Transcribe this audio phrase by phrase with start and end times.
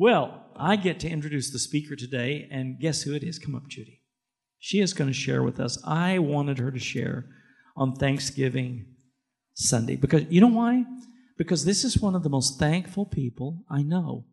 [0.00, 3.38] Well, I get to introduce the speaker today, and guess who it is?
[3.38, 4.00] Come up, Judy.
[4.58, 5.76] She is going to share with us.
[5.84, 7.26] I wanted her to share
[7.76, 8.86] on Thanksgiving
[9.52, 10.86] Sunday because you know why?
[11.36, 14.24] Because this is one of the most thankful people I know.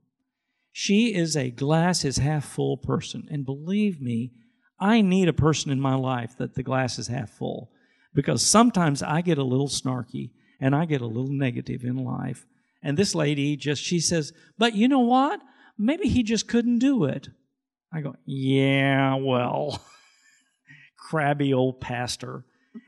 [0.71, 4.31] She is a glass is half full person, and believe me,
[4.79, 7.71] I need a person in my life that the glass is half full
[8.13, 10.29] because sometimes I get a little snarky
[10.61, 12.45] and I get a little negative in life.
[12.81, 15.41] And this lady just, she says, but you know what?
[15.77, 17.29] Maybe he just couldn't do it.
[17.93, 19.81] I go, yeah, well,
[20.97, 22.43] crabby old pastor.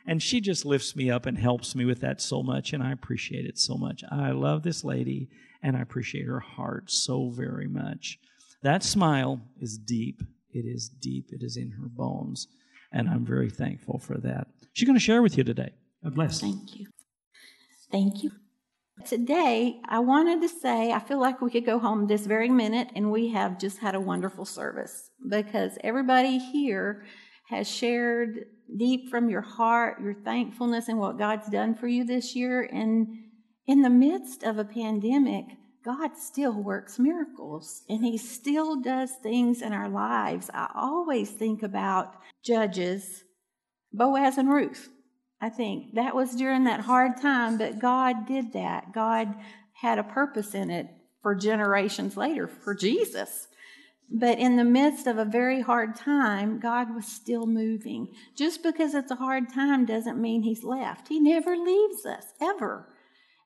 [0.06, 2.92] And she just lifts me up and helps me with that so much, and I
[2.92, 4.04] appreciate it so much.
[4.12, 5.30] I love this lady,
[5.64, 8.20] and I appreciate her heart so very much.
[8.62, 10.22] That smile is deep.
[10.54, 11.32] It is deep.
[11.32, 12.48] It is in her bones,
[12.92, 14.48] and I'm very thankful for that.
[14.74, 15.72] She's going to share with you today.
[16.04, 16.40] God bless.
[16.40, 16.88] Thank you.
[17.92, 18.32] Thank you.
[19.06, 22.90] Today, I wanted to say I feel like we could go home this very minute
[22.96, 27.06] and we have just had a wonderful service because everybody here
[27.48, 28.46] has shared
[28.78, 32.62] deep from your heart your thankfulness and what God's done for you this year.
[32.62, 33.08] And
[33.68, 35.46] in the midst of a pandemic,
[35.86, 40.50] God still works miracles and He still does things in our lives.
[40.54, 43.24] I always think about judges,
[43.94, 44.90] Boaz and Ruth.
[45.42, 48.94] I think that was during that hard time, but God did that.
[48.94, 49.34] God
[49.74, 50.88] had a purpose in it
[51.22, 53.48] for generations later for Jesus.
[54.12, 58.08] But in the midst of a very hard time, God was still moving.
[58.36, 61.08] Just because it's a hard time doesn't mean He's left.
[61.08, 62.90] He never leaves us, ever.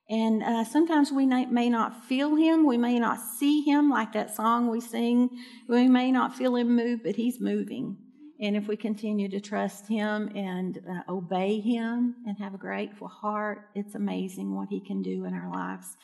[0.09, 4.35] And uh, sometimes we may not feel Him, we may not see Him, like that
[4.35, 5.29] song we sing.
[5.67, 7.97] We may not feel Him move, but He's moving.
[8.43, 13.07] And if we continue to trust Him and uh, obey Him and have a grateful
[13.07, 15.95] heart, it's amazing what He can do in our lives.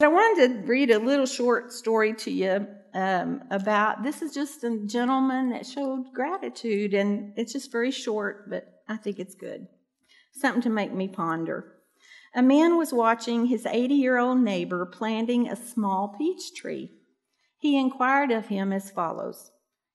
[0.00, 4.64] I wanted to read a little short story to you um, about this is just
[4.64, 9.66] a gentleman that showed gratitude, and it's just very short, but I think it's good.
[10.32, 11.74] Something to make me ponder.
[12.34, 16.90] A man was watching his 80 year old neighbor planting a small peach tree.
[17.58, 19.49] He inquired of him as follows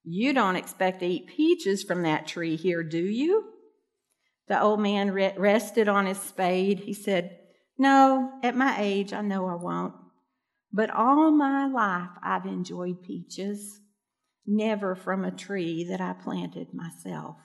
[0.08, 3.44] You don't expect to eat peaches from that tree here, do you?
[4.46, 6.78] The old man rested on his spade.
[6.78, 7.36] He said,
[7.76, 9.94] no, at my age, I know I won't.
[10.72, 13.80] But all my life, I've enjoyed peaches,
[14.46, 17.36] never from a tree that I planted myself.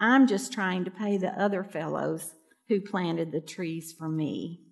[0.00, 2.32] I'm just trying to pay the other fellows
[2.68, 4.62] who planted the trees for me.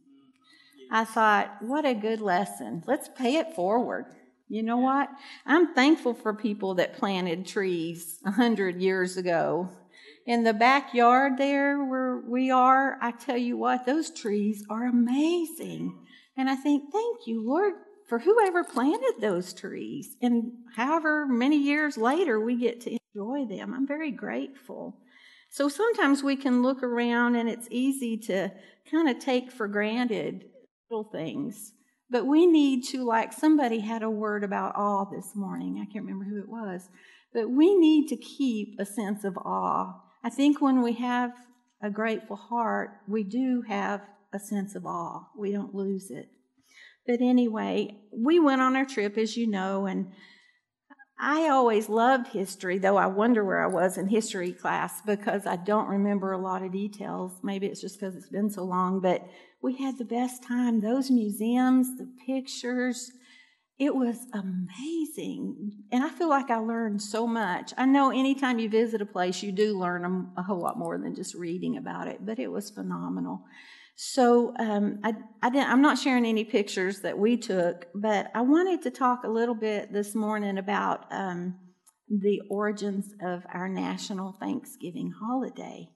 [0.91, 2.83] I thought, what a good lesson.
[2.85, 4.07] Let's pay it forward.
[4.49, 5.09] You know what?
[5.47, 9.71] I'm thankful for people that planted trees a hundred years ago
[10.27, 15.99] in the backyard there where we are, I tell you what, those trees are amazing.
[16.37, 17.75] And I think, thank you, Lord,
[18.09, 20.17] for whoever planted those trees.
[20.23, 24.97] And however many years later we get to enjoy them, I'm very grateful.
[25.51, 28.51] So sometimes we can look around and it's easy to
[28.91, 30.47] kind of take for granted
[30.91, 31.73] little things.
[32.15, 35.79] But we need to, like somebody had a word about awe this morning.
[35.83, 36.89] I can't remember who it was.
[37.35, 41.33] But we need to keep a sense of awe I think when we have
[41.83, 44.01] a grateful heart, we do have
[44.33, 45.27] a sense of awe.
[45.37, 46.31] We don't lose it.
[47.07, 50.13] But anyway, we went on our trip, as you know, and
[51.21, 55.57] I always loved history, though I wonder where I was in history class because I
[55.57, 57.33] don't remember a lot of details.
[57.43, 59.23] Maybe it's just because it's been so long, but
[59.65, 60.81] we had the best time.
[60.81, 63.11] Those museums, the pictures,
[63.79, 65.85] it was amazing.
[65.91, 67.73] And I feel like I learned so much.
[67.79, 71.15] I know anytime you visit a place, you do learn a, whole lot more than
[71.15, 73.43] just reading about it, but it was phenomenal.
[73.97, 78.43] So um, I, I didn't, I'm not sharing any pictures that we took, but I
[78.43, 81.55] wanted to talk a little bit this morning about um,
[82.09, 85.89] the origins of our national Thanksgiving holiday,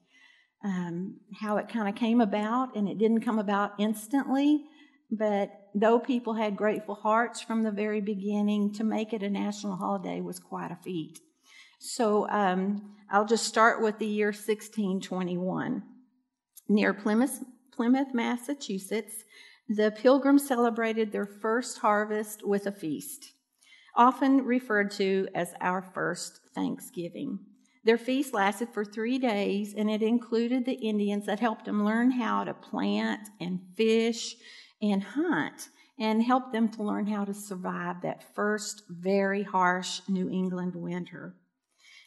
[0.63, 4.65] um, how it kind of came about, and it didn't come about instantly.
[5.11, 9.75] But though people had grateful hearts from the very beginning, to make it a national
[9.75, 11.19] holiday was quite a feat.
[11.79, 15.83] So um, I'll just start with the year 1621.
[16.67, 19.23] Near Plymouth, Plymouth, Massachusetts,
[19.67, 23.33] the pilgrims celebrated their first harvest with a feast,
[23.95, 27.39] often referred to as our first Thanksgiving.
[27.89, 32.11] Their feast lasted for three days, and it included the Indians that helped them learn
[32.11, 34.35] how to plant and fish
[34.79, 40.29] and hunt and help them to learn how to survive that first very harsh New
[40.29, 41.33] England winter.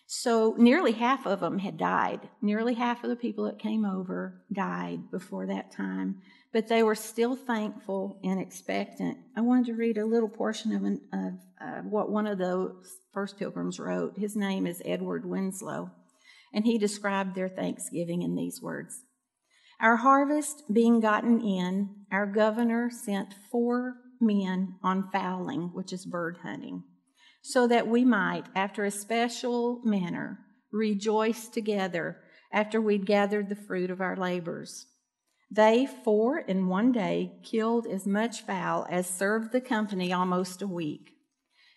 [0.07, 2.29] So, nearly half of them had died.
[2.41, 6.95] Nearly half of the people that came over died before that time but they were
[6.95, 9.17] still thankful and expectant.
[9.37, 12.99] I wanted to read a little portion of, an, of uh, what one of those
[13.13, 14.19] first pilgrims wrote.
[14.19, 15.91] His name is Edward Winslow,
[16.53, 19.03] and he described their thanksgiving in these words
[19.81, 26.39] Our harvest being gotten in, our governor sent four men on fowling, which is bird
[26.43, 26.85] hunting,
[27.43, 30.39] so that we might, after a special manner,
[30.73, 32.19] rejoice together
[32.53, 34.87] after we'd gathered the fruit of our labors.
[35.51, 40.67] They, four in one day, killed as much fowl as served the company almost a
[40.67, 41.12] week.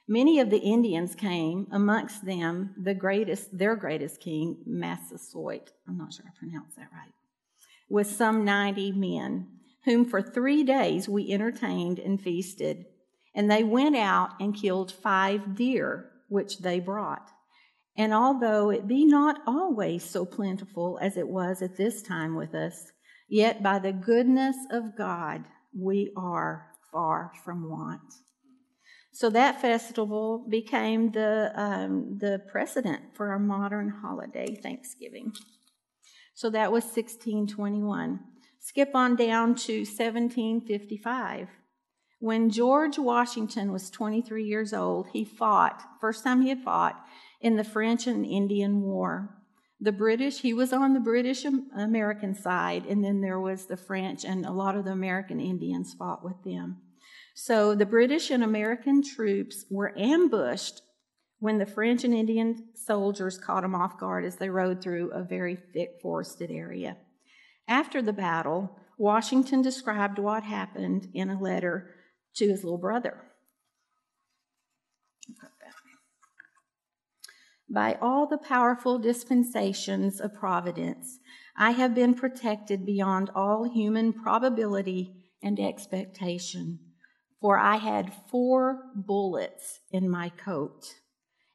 [0.08, 5.72] Many of the Indians came, amongst them the greatest, their greatest king, Massasoit.
[5.88, 7.12] I'm not sure I pronounced that right.
[7.90, 9.48] With some 90 men,
[9.86, 12.86] whom for three days we entertained and feasted.
[13.34, 17.32] And they went out and killed five deer, which they brought.
[17.98, 22.54] And although it be not always so plentiful as it was at this time with
[22.54, 22.92] us,
[23.28, 28.14] Yet by the goodness of God, we are far from want.
[29.16, 35.32] So that festival became the, um, the precedent for our modern holiday, Thanksgiving.
[36.34, 38.20] So that was 1621.
[38.60, 41.48] Skip on down to 1755.
[42.20, 47.02] When George Washington was 23 years old, he fought, first time he had fought,
[47.40, 49.30] in the French and Indian War
[49.80, 54.24] the British, he was on the British American side, and then there was the French,
[54.24, 56.82] and a lot of the American Indians fought with them.
[57.38, 60.82] So the British and American troops were ambushed
[61.40, 65.22] when the French and Indian soldiers caught them off guard as they rode through a
[65.22, 66.96] very thick forested area.
[67.68, 71.90] After the battle, Washington described what happened in a letter
[72.36, 73.18] to his little brother.
[77.70, 81.20] By all the powerful dispensations of providence,
[81.58, 86.80] I have been protected beyond all human probability and expectation.
[87.46, 90.96] For I had four bullets in my coat,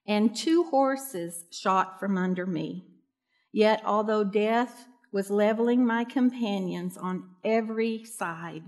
[0.06, 2.87] and two horses shot from under me.
[3.50, 8.62] Yet, although death was leveling my companions on every side,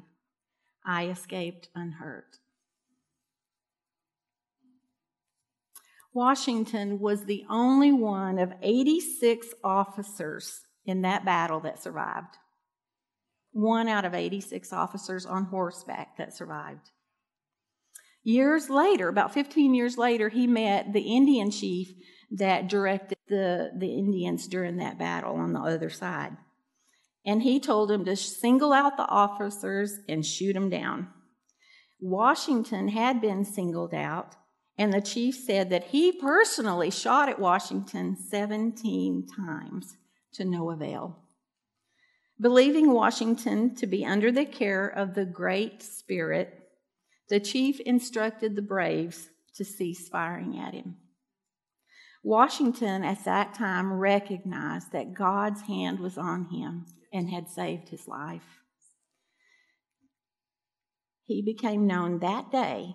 [0.84, 2.38] I escaped unhurt.
[6.12, 12.38] Washington was the only one of 86 officers in that battle that survived.
[13.52, 16.90] One out of 86 officers on horseback that survived.
[18.24, 21.92] Years later, about 15 years later, he met the Indian chief
[22.30, 26.36] that directed the, the Indians during that battle on the other side.
[27.24, 31.08] And he told him to single out the officers and shoot them down.
[32.00, 34.36] Washington had been singled out
[34.78, 39.96] and the chief said that he personally shot at Washington 17 times
[40.32, 41.18] to no avail.
[42.40, 46.61] Believing Washington to be under the care of the Great Spirit,
[47.28, 50.96] the chief instructed the braves to cease firing at him.
[52.22, 58.06] Washington at that time recognized that God's hand was on him and had saved his
[58.06, 58.60] life.
[61.24, 62.94] He became known that day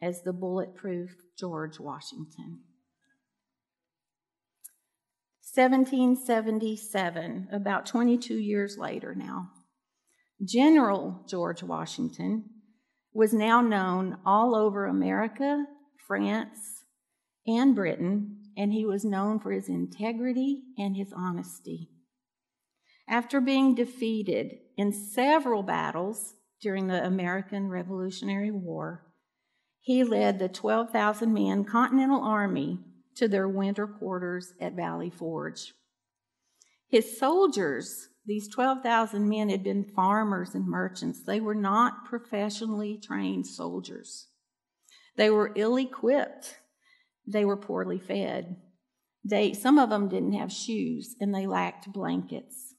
[0.00, 2.60] as the bulletproof George Washington.
[5.52, 9.50] 1777, about 22 years later now,
[10.44, 12.44] General George Washington
[13.12, 15.64] was now known all over America,
[16.06, 16.84] France,
[17.46, 21.90] and Britain, and he was known for his integrity and his honesty.
[23.08, 29.06] After being defeated in several battles during the American Revolutionary War,
[29.80, 32.78] he led the 12,000 man Continental Army
[33.16, 35.72] to their winter quarters at Valley Forge.
[36.88, 41.22] His soldiers, these 12,000 men, had been farmers and merchants.
[41.24, 44.28] They were not professionally trained soldiers.
[45.16, 46.56] They were ill equipped.
[47.26, 48.56] They were poorly fed.
[49.24, 52.74] They, some of them didn't have shoes and they lacked blankets.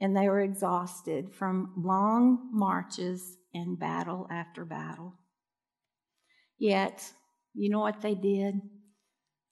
[0.00, 5.18] And they were exhausted from long marches and battle after battle.
[6.58, 7.12] Yet,
[7.54, 8.54] you know what they did?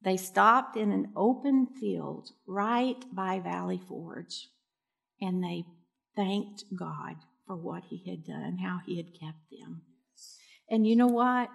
[0.03, 4.49] They stopped in an open field right by Valley Forge
[5.21, 5.65] and they
[6.17, 9.83] thanked God for what He had done, how He had kept them.
[10.71, 11.49] And you know what?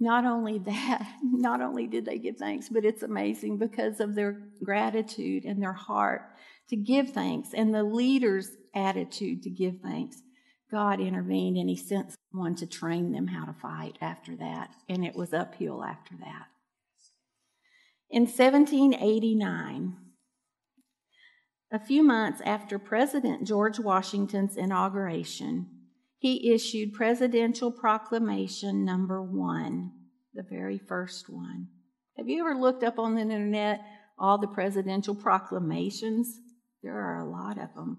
[0.00, 4.40] Not only that, not only did they give thanks, but it's amazing because of their
[4.62, 6.22] gratitude and their heart
[6.68, 10.22] to give thanks and the leader's attitude to give thanks.
[10.70, 15.04] God intervened and He sent someone to train them how to fight after that, and
[15.04, 16.46] it was uphill after that.
[18.10, 19.96] In 1789,
[21.70, 25.66] A few months after President George Washington's inauguration,
[26.18, 29.92] he issued Presidential Proclamation number one,
[30.32, 31.68] the very first one.
[32.16, 33.80] Have you ever looked up on the internet
[34.18, 36.40] all the presidential proclamations?
[36.82, 37.98] There are a lot of them.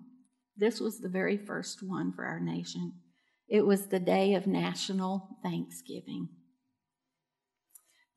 [0.57, 2.93] This was the very first one for our nation.
[3.47, 6.29] It was the day of national thanksgiving.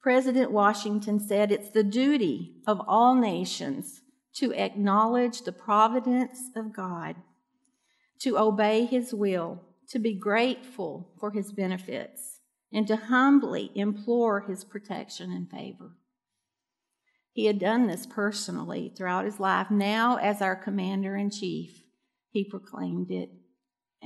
[0.03, 4.02] President Washington said it's the duty of all nations
[4.35, 7.17] to acknowledge the providence of God,
[8.21, 12.41] to obey His will, to be grateful for His benefits,
[12.73, 15.93] and to humbly implore His protection and favor.
[17.33, 19.71] He had done this personally throughout his life.
[19.71, 21.83] Now, as our commander in chief,
[22.31, 23.31] he proclaimed it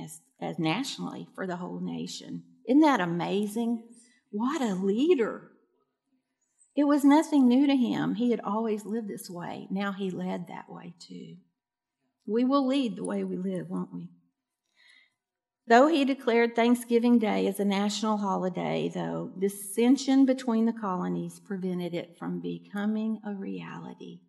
[0.01, 2.43] as, as nationally for the whole nation.
[2.67, 3.83] Isn't that amazing?
[4.31, 5.51] What a leader!
[6.77, 8.13] It was nothing new to him.
[8.13, 9.67] He had always lived this way.
[9.71, 11.37] Now he led that way too.
[12.27, 14.11] We will lead the way we live, won't we?
[15.65, 21.95] Though he declared Thanksgiving Day as a national holiday, though, dissension between the colonies prevented
[21.95, 24.21] it from becoming a reality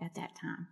[0.00, 0.68] at that time.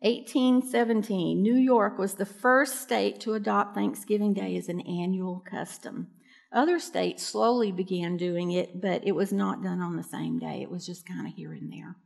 [0.00, 6.08] 1817, New York was the first state to adopt Thanksgiving Day as an annual custom.
[6.52, 10.62] Other states slowly began doing it, but it was not done on the same day.
[10.62, 11.96] It was just kind of here and there.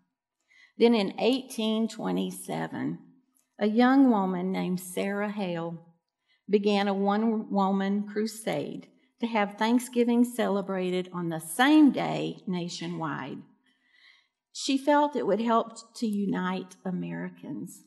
[0.77, 2.99] Then in 1827,
[3.59, 5.79] a young woman named Sarah Hale
[6.49, 8.89] began a one woman crusade
[9.21, 13.39] to have Thanksgiving celebrated on the same day nationwide.
[14.53, 17.85] She felt it would help to unite Americans.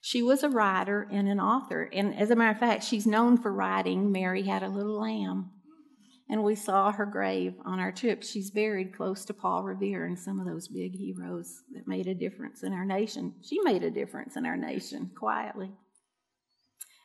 [0.00, 1.88] She was a writer and an author.
[1.92, 5.50] And as a matter of fact, she's known for writing Mary Had a Little Lamb.
[6.28, 8.22] And we saw her grave on our trip.
[8.22, 12.14] She's buried close to Paul Revere and some of those big heroes that made a
[12.14, 13.34] difference in our nation.
[13.42, 15.72] She made a difference in our nation quietly.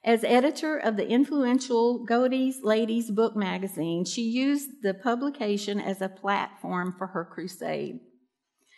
[0.03, 6.07] As editor of the influential Godey's Ladies Book magazine, she used the publication as a
[6.07, 8.01] platform for her crusade.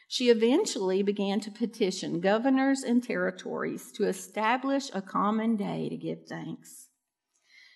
[0.07, 6.19] She eventually began to petition governors and territories to establish a common day to give
[6.29, 6.87] thanks.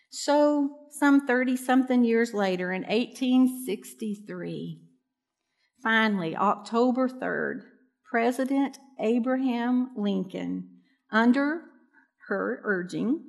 [0.09, 4.81] So, some 30 something years later, in 1863,
[5.83, 7.63] finally, October 3rd,
[8.09, 10.69] President Abraham Lincoln,
[11.11, 11.61] under
[12.27, 13.23] her urging,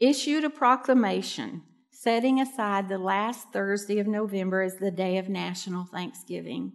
[0.00, 5.84] issued a proclamation setting aside the last Thursday of November as the day of national
[5.86, 6.72] thanksgiving.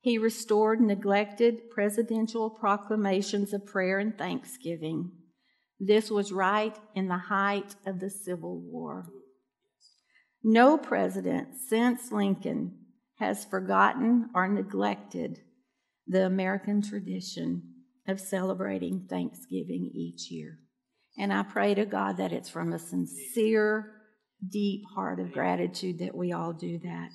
[0.00, 5.12] He restored neglected presidential proclamations of prayer and thanksgiving.
[5.78, 9.06] This was right in the height of the Civil War.
[10.42, 12.78] No president since Lincoln
[13.18, 15.40] has forgotten or neglected
[16.06, 17.62] the American tradition
[18.08, 20.58] of celebrating Thanksgiving each year.
[21.18, 23.92] And I pray to God that it's from a sincere,
[24.48, 27.10] deep heart of gratitude that we all do that.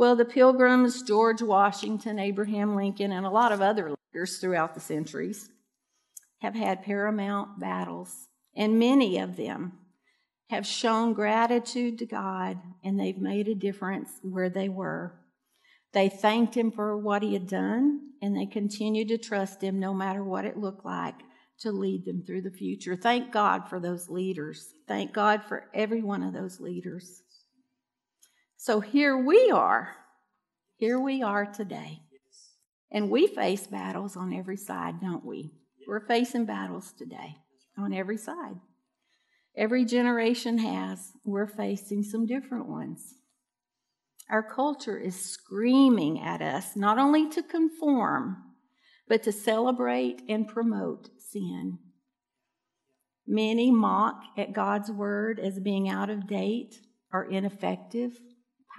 [0.00, 4.80] Well, the Pilgrims, George Washington, Abraham Lincoln, and a lot of other leaders throughout the
[4.80, 5.50] centuries
[6.38, 9.74] have had paramount battles, and many of them
[10.48, 15.20] have shown gratitude to God and they've made a difference where they were.
[15.92, 19.92] They thanked Him for what He had done and they continued to trust Him no
[19.92, 21.16] matter what it looked like
[21.58, 22.96] to lead them through the future.
[22.96, 24.72] Thank God for those leaders.
[24.88, 27.22] Thank God for every one of those leaders.
[28.62, 29.96] So here we are.
[30.76, 32.02] Here we are today.
[32.92, 35.54] And we face battles on every side, don't we?
[35.88, 37.36] We're facing battles today
[37.78, 38.56] on every side.
[39.56, 41.12] Every generation has.
[41.24, 43.14] We're facing some different ones.
[44.28, 48.36] Our culture is screaming at us not only to conform,
[49.08, 51.78] but to celebrate and promote sin.
[53.26, 56.78] Many mock at God's word as being out of date
[57.10, 58.20] or ineffective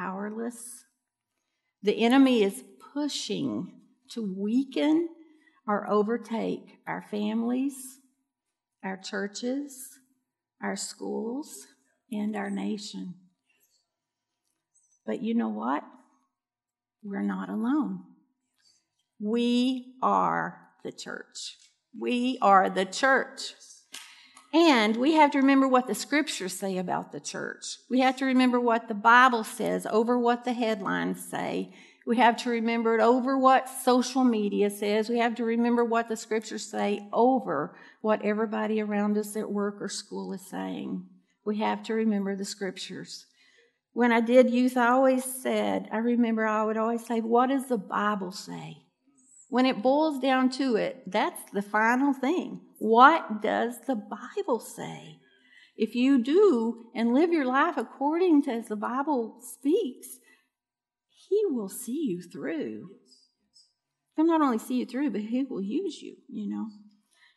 [0.02, 0.86] powerless.
[1.84, 3.74] The enemy is pushing
[4.12, 5.10] to weaken
[5.68, 8.00] or overtake our families,
[8.84, 10.00] our churches,
[10.62, 11.68] our schools,
[12.12, 13.14] and our nation.
[15.06, 15.84] But you know what?
[17.04, 18.04] We're not alone.
[19.20, 21.58] We are the church.
[21.98, 23.54] We are the church.
[24.54, 27.78] And we have to remember what the scriptures say about the church.
[27.90, 31.74] We have to remember what the Bible says over what the headlines say.
[32.06, 35.08] We have to remember it over what social media says.
[35.08, 39.78] We have to remember what the scriptures say over what everybody around us at work
[39.80, 41.06] or school is saying.
[41.46, 43.28] We have to remember the scriptures.
[43.94, 47.68] When I did youth, I always said, I remember I would always say, What does
[47.68, 48.78] the Bible say?
[49.50, 52.62] When it boils down to it, that's the final thing.
[52.82, 55.20] What does the Bible say?
[55.78, 60.08] If you do and live your life according to as the Bible speaks,
[61.30, 62.90] He will see you through.
[64.16, 66.70] He'll not only see you through, but He will use you, you know.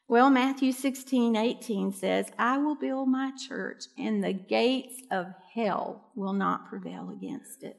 [0.08, 6.10] Well, Matthew 16, 18 says, I will build my church, and the gates of hell
[6.16, 7.76] will not prevail against it.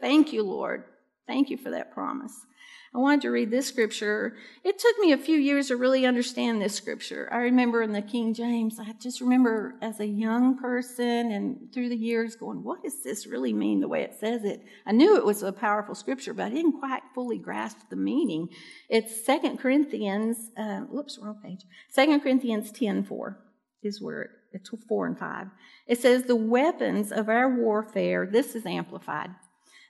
[0.00, 0.84] Thank you, Lord.
[1.26, 2.46] Thank you for that promise.
[2.94, 4.34] I wanted to read this scripture.
[4.64, 7.28] It took me a few years to really understand this scripture.
[7.30, 11.90] I remember in the King James, I just remember as a young person and through
[11.90, 14.62] the years going, what does this really mean the way it says it?
[14.86, 18.48] I knew it was a powerful scripture, but I didn't quite fully grasp the meaning.
[18.88, 21.64] It's Second Corinthians, uh, whoops, wrong page.
[21.90, 23.38] Second Corinthians 10 4
[23.82, 25.46] is where it's 4 and 5.
[25.86, 29.30] It says, The weapons of our warfare, this is amplified.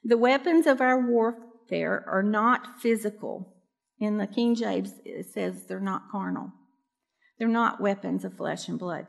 [0.04, 3.54] The weapons of our warfare there are not physical.
[4.00, 6.52] In the King James, it says they're not carnal.
[7.38, 9.06] They're not weapons of flesh and blood.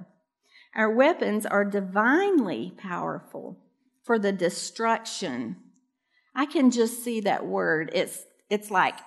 [0.75, 3.57] Our weapons are divinely powerful
[4.03, 5.57] for the destruction.
[6.35, 7.91] I can just see that word.
[7.93, 8.99] It's, it's like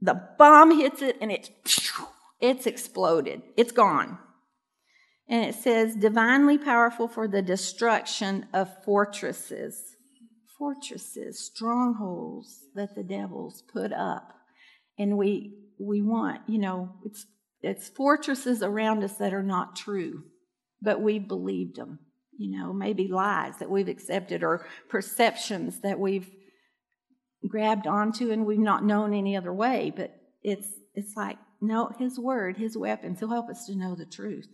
[0.00, 1.50] the bomb hits it and it's,
[2.40, 3.42] it's exploded.
[3.56, 4.18] It's gone.
[5.28, 9.93] And it says divinely powerful for the destruction of fortresses
[10.64, 14.32] fortresses, strongholds that the devils put up.
[14.98, 17.26] And we we want, you know, it's
[17.60, 20.22] it's fortresses around us that are not true,
[20.80, 21.98] but we've believed them.
[22.38, 26.30] You know, maybe lies that we've accepted or perceptions that we've
[27.46, 29.92] grabbed onto and we've not known any other way.
[29.94, 34.06] But it's it's like, no, his word, his weapons, he'll help us to know the
[34.06, 34.48] truth.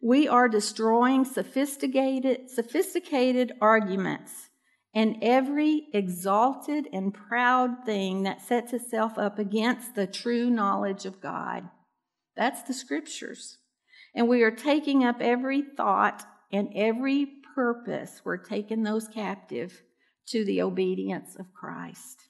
[0.00, 4.50] We are destroying sophisticated, sophisticated arguments
[4.94, 11.20] and every exalted and proud thing that sets itself up against the true knowledge of
[11.20, 11.68] God.
[12.36, 13.58] That's the scriptures.
[14.14, 19.82] And we are taking up every thought and every purpose, we're taking those captive
[20.28, 22.20] to the obedience of Christ.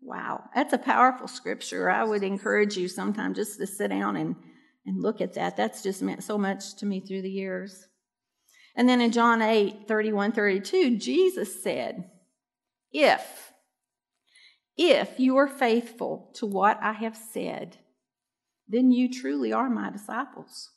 [0.00, 1.90] Wow, that's a powerful scripture.
[1.90, 4.36] I would encourage you sometime just to sit down and,
[4.84, 5.56] and look at that.
[5.56, 7.86] That's just meant so much to me through the years.
[8.76, 12.10] And then in John 8, 31, 32, Jesus said,
[12.92, 13.52] If,
[14.76, 17.78] if you are faithful to what I have said,
[18.68, 20.70] then you truly are my disciples.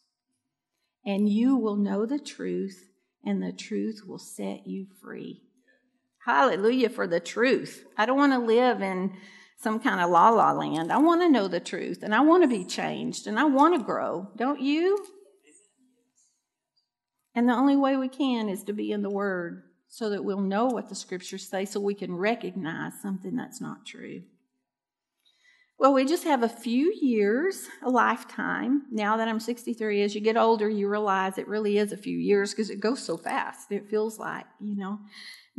[1.06, 2.90] And you will know the truth,
[3.24, 5.42] and the truth will set you free.
[6.26, 7.86] Hallelujah for the truth.
[7.98, 9.14] I don't want to live in
[9.60, 10.92] some kind of la la land.
[10.92, 13.76] I want to know the truth, and I want to be changed, and I want
[13.76, 14.28] to grow.
[14.36, 15.04] Don't you?
[17.38, 20.41] And the only way we can is to be in the Word so that we'll
[20.41, 24.23] know what the Scriptures say so we can recognize something that's not true.
[25.78, 28.88] Well, we just have a few years, a lifetime.
[28.91, 32.17] Now that I'm 63, as you get older, you realize it really is a few
[32.17, 33.71] years because it goes so fast.
[33.71, 34.97] It feels like, you know.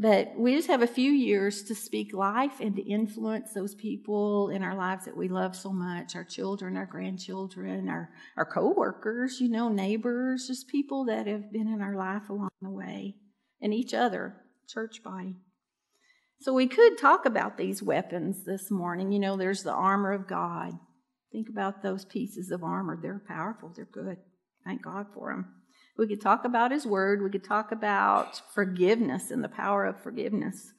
[0.00, 4.48] But we just have a few years to speak life and to influence those people
[4.48, 8.72] in our lives that we love so much our children, our grandchildren, our, our co
[8.76, 13.16] workers, you know, neighbors, just people that have been in our life along the way,
[13.60, 14.36] and each other,
[14.68, 15.34] church body.
[16.42, 19.10] So we could talk about these weapons this morning.
[19.10, 20.74] You know, there's the armor of God.
[21.32, 22.96] Think about those pieces of armor.
[23.02, 24.18] They're powerful, they're good.
[24.64, 25.57] Thank God for them.
[25.98, 27.22] We could talk about His Word.
[27.22, 30.72] We could talk about forgiveness and the power of forgiveness.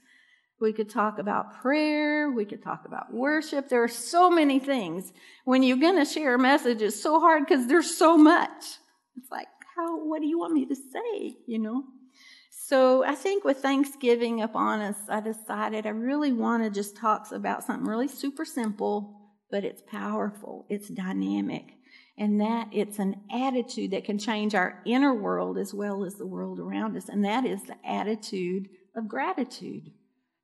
[0.61, 2.31] We could talk about prayer.
[2.31, 3.67] We could talk about worship.
[3.67, 5.11] There are so many things.
[5.43, 8.63] When you're going to share a message, it's so hard because there's so much.
[9.17, 11.35] It's like, how, what do you want me to say?
[11.47, 11.83] You know?
[12.51, 17.31] So I think with Thanksgiving upon us, I decided I really want to just talk
[17.31, 19.17] about something really super simple,
[19.51, 21.78] but it's powerful, it's dynamic
[22.19, 26.27] and that it's an attitude that can change our inner world as well as the
[26.27, 29.83] world around us, and that is the attitude of gratitude.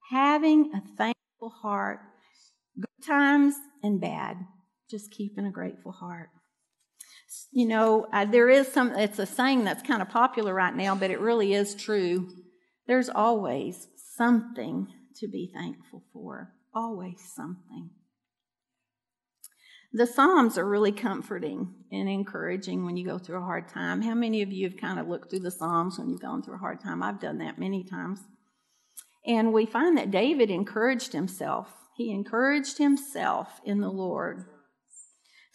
[0.09, 1.99] Having a thankful heart,
[2.79, 4.37] good times and bad,
[4.89, 6.29] just keeping a grateful heart.
[7.51, 11.11] You know, there is some, it's a saying that's kind of popular right now, but
[11.11, 12.29] it really is true.
[12.87, 17.89] There's always something to be thankful for, always something.
[19.97, 24.01] The Psalms are really comforting and encouraging when you go through a hard time.
[24.01, 26.55] How many of you have kind of looked through the Psalms when you've gone through
[26.55, 27.01] a hard time?
[27.01, 28.19] I've done that many times.
[29.25, 31.69] And we find that David encouraged himself.
[31.95, 34.43] He encouraged himself in the Lord.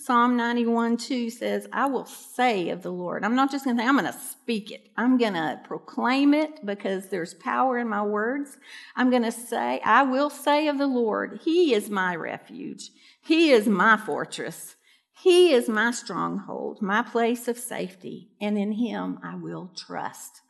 [0.03, 3.23] Psalm 91 2 says, I will say of the Lord.
[3.23, 4.89] I'm not just going to say, I'm going to speak it.
[4.97, 8.57] I'm going to proclaim it because there's power in my words.
[8.97, 12.93] I'm going to say, I will say of the Lord, He is my refuge.
[13.21, 14.77] He is my fortress.
[15.13, 20.41] He is my stronghold, my place of safety, and in Him I will trust.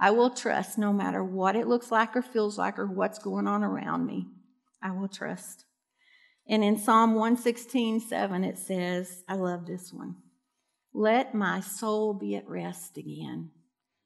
[0.00, 3.48] I will trust no matter what it looks like or feels like or what's going
[3.48, 4.28] on around me.
[4.82, 5.66] I will trust.
[6.46, 10.16] And in Psalm 116, 7, it says, I love this one.
[10.92, 13.50] Let my soul be at rest again.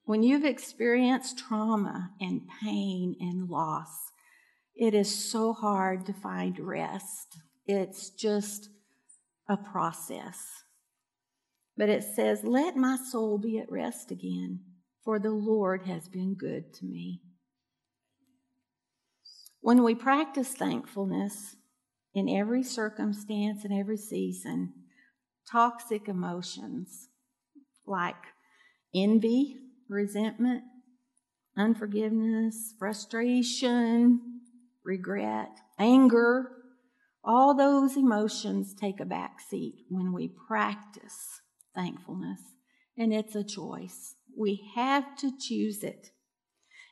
[0.05, 4.13] When you've experienced trauma and pain and loss,
[4.75, 7.37] it is so hard to find rest.
[7.67, 8.71] It's just
[9.49, 10.39] a process.
[11.77, 14.61] But it says, Let my soul be at rest again,
[15.05, 17.21] for the Lord has been good to me.
[19.61, 21.57] When we practice thankfulness,
[22.19, 24.73] in every circumstance and every season
[25.51, 27.09] toxic emotions
[27.87, 28.17] like
[28.95, 29.57] envy,
[29.89, 30.63] resentment,
[31.57, 34.21] unforgiveness, frustration,
[34.85, 36.51] regret, anger.
[37.25, 41.41] All those emotions take a back seat when we practice
[41.75, 42.41] thankfulness,
[42.97, 44.15] and it's a choice.
[44.37, 46.11] We have to choose it.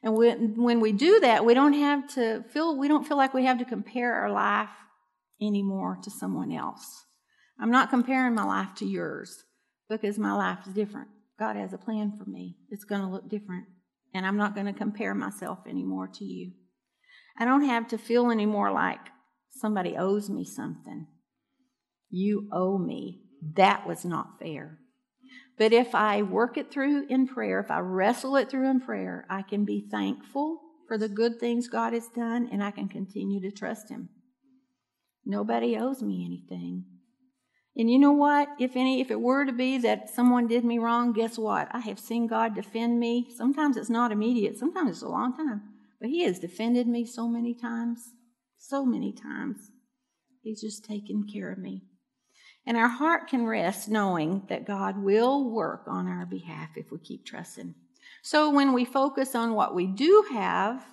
[0.03, 3.35] And when, when we do that, we don't have to feel we don't feel like
[3.35, 4.69] we have to compare our life
[5.41, 7.05] anymore to someone else.
[7.61, 9.45] I'm not comparing my life to yours
[9.89, 11.09] because my life is different.
[11.39, 12.57] God has a plan for me.
[12.71, 13.67] It's going to look different.
[14.15, 16.53] And I'm not going to compare myself anymore to you.
[17.39, 19.01] I don't have to feel anymore like
[19.51, 21.07] somebody owes me something.
[22.11, 23.23] You owe me.
[23.57, 24.79] That was not fair.
[25.59, 29.27] But if I work it through in prayer, if I wrestle it through in prayer,
[29.29, 33.41] I can be thankful for the good things God has done and I can continue
[33.41, 34.09] to trust Him.
[35.27, 36.85] Nobody owes me anything.
[37.77, 38.49] And you know what?
[38.59, 41.69] If any if it were to be that someone did me wrong, guess what?
[41.73, 43.29] I have seen God defend me.
[43.37, 45.63] Sometimes it's not immediate, sometimes it's a long time.
[46.01, 48.13] But he has defended me so many times.
[48.57, 49.71] So many times.
[50.43, 51.83] He's just taken care of me.
[52.65, 56.99] And our heart can rest knowing that God will work on our behalf if we
[56.99, 57.75] keep trusting.
[58.23, 60.85] So when we focus on what we do have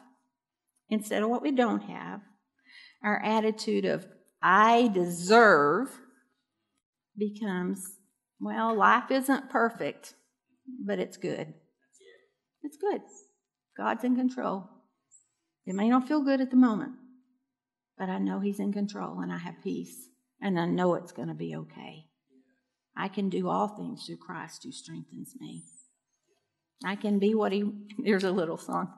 [0.89, 2.22] instead of what we don't have,
[3.04, 4.06] our attitude of
[4.43, 5.89] I deserve
[7.17, 7.97] becomes,
[8.41, 10.15] well, life isn't perfect,
[10.86, 11.53] but it's good.
[12.62, 13.01] It's good.
[13.77, 14.69] God's in control.
[15.65, 16.93] It may not feel good at the moment,
[17.97, 20.10] but I know He's in control and I have peace
[20.41, 22.08] and I know it's going to be okay.
[22.97, 25.63] I can do all things through Christ who strengthens me.
[26.86, 27.63] I can be what He,
[27.97, 28.93] there's a little song.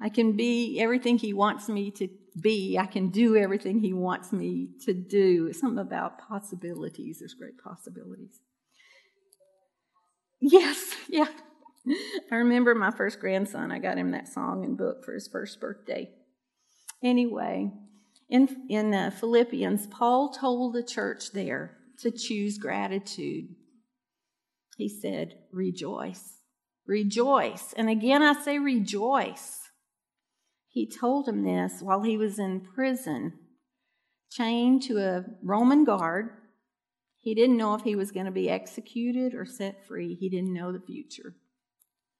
[0.00, 2.08] I can be everything He wants me to
[2.40, 2.78] be.
[2.78, 5.52] I can do everything He wants me to do.
[5.52, 7.18] something about possibilities.
[7.20, 8.40] There's great possibilities.
[10.40, 11.28] Yes, yeah.
[12.30, 13.72] I remember my first grandson.
[13.72, 16.10] I got him that song and book for his first birthday.
[17.02, 17.70] Anyway,
[18.28, 23.46] in, in uh, Philippians, Paul told the church there to choose gratitude.
[24.76, 26.34] He said, Rejoice.
[26.86, 27.74] Rejoice.
[27.76, 29.67] And again, I say rejoice.
[30.78, 33.32] He told him this while he was in prison,
[34.30, 36.30] chained to a Roman guard.
[37.16, 40.14] He didn't know if he was going to be executed or set free.
[40.14, 41.34] He didn't know the future.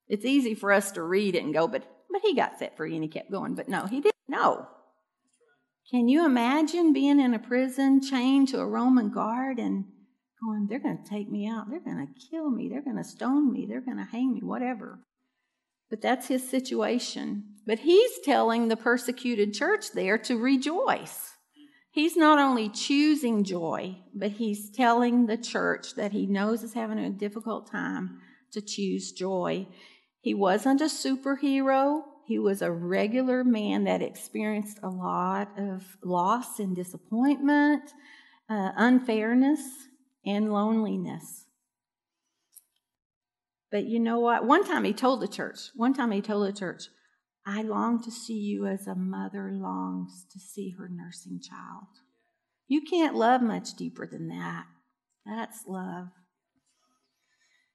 [0.09, 2.95] It's easy for us to read it and go, but but he got set free
[2.95, 3.55] and he kept going.
[3.55, 4.67] But no, he didn't know.
[5.89, 9.85] Can you imagine being in a prison chained to a Roman guard and
[10.43, 13.05] going, they're going to take me out, they're going to kill me, they're going to
[13.05, 14.99] stone me, they're going to hang me, whatever.
[15.91, 17.45] But that's his situation.
[17.67, 21.35] But he's telling the persecuted church there to rejoice.
[21.91, 26.99] He's not only choosing joy, but he's telling the church that he knows is having
[26.99, 28.21] a difficult time
[28.53, 29.67] to choose joy.
[30.21, 32.03] He wasn't a superhero.
[32.25, 37.93] He was a regular man that experienced a lot of loss and disappointment,
[38.49, 39.63] uh, unfairness,
[40.25, 41.48] and loneliness.
[43.71, 44.47] But you know what?
[44.47, 46.85] One time he told the church, one time he told the church,
[47.47, 51.87] I long to see you as a mother longs to see her nursing child.
[52.67, 54.67] You can't love much deeper than that.
[55.25, 56.09] That's love.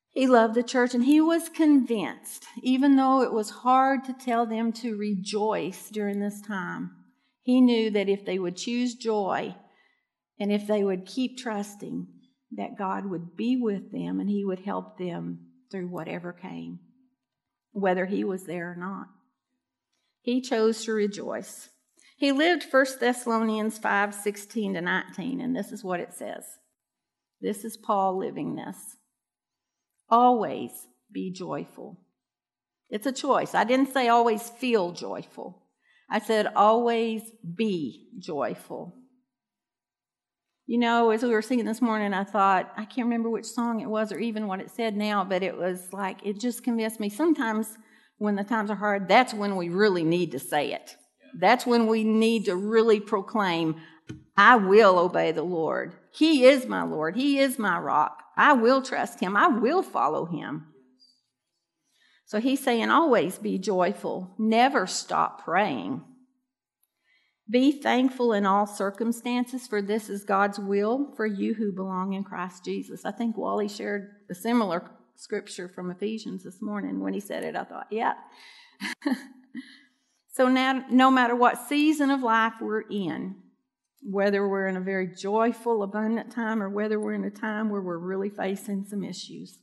[0.10, 4.46] He loved the church and he was convinced, even though it was hard to tell
[4.46, 6.92] them to rejoice during this time,
[7.42, 9.56] he knew that if they would choose joy
[10.40, 12.08] and if they would keep trusting,
[12.52, 16.78] that God would be with them and he would help them through whatever came,
[17.72, 19.08] whether he was there or not.
[20.22, 21.70] He chose to rejoice.
[22.16, 26.46] He lived 1 Thessalonians 5 16 to 19, and this is what it says.
[27.42, 28.78] This is Paul living this.
[30.10, 30.72] Always
[31.12, 32.00] be joyful.
[32.92, 33.56] It's a choice.
[33.56, 35.64] I didn't say always feel joyful.
[36.08, 37.24] I said always
[37.56, 38.96] be joyful.
[40.66, 43.82] You know, as we were singing this morning, I thought, I can't remember which song
[43.82, 47.02] it was or even what it said now, but it was like, it just convinced
[47.02, 47.10] me.
[47.10, 47.78] Sometimes
[48.18, 50.96] when the times are hard, that's when we really need to say it.
[51.38, 53.76] That's when we need to really proclaim,
[54.38, 55.96] I will obey the Lord.
[56.12, 57.18] He is my Lord.
[57.18, 58.24] He is my rock.
[58.38, 59.36] I will trust him.
[59.36, 60.68] I will follow him.
[62.26, 64.34] So he's saying, always be joyful.
[64.40, 66.04] Never stop praying.
[67.50, 72.24] Be thankful in all circumstances, for this is God's will for you who belong in
[72.24, 73.04] Christ Jesus.
[73.04, 77.02] I think Wally shared a similar scripture from Ephesians this morning.
[77.02, 78.14] When he said it, I thought, yeah.
[80.34, 83.36] so now, no matter what season of life we're in,
[84.02, 87.82] whether we're in a very joyful, abundant time or whether we're in a time where
[87.82, 89.60] we're really facing some issues,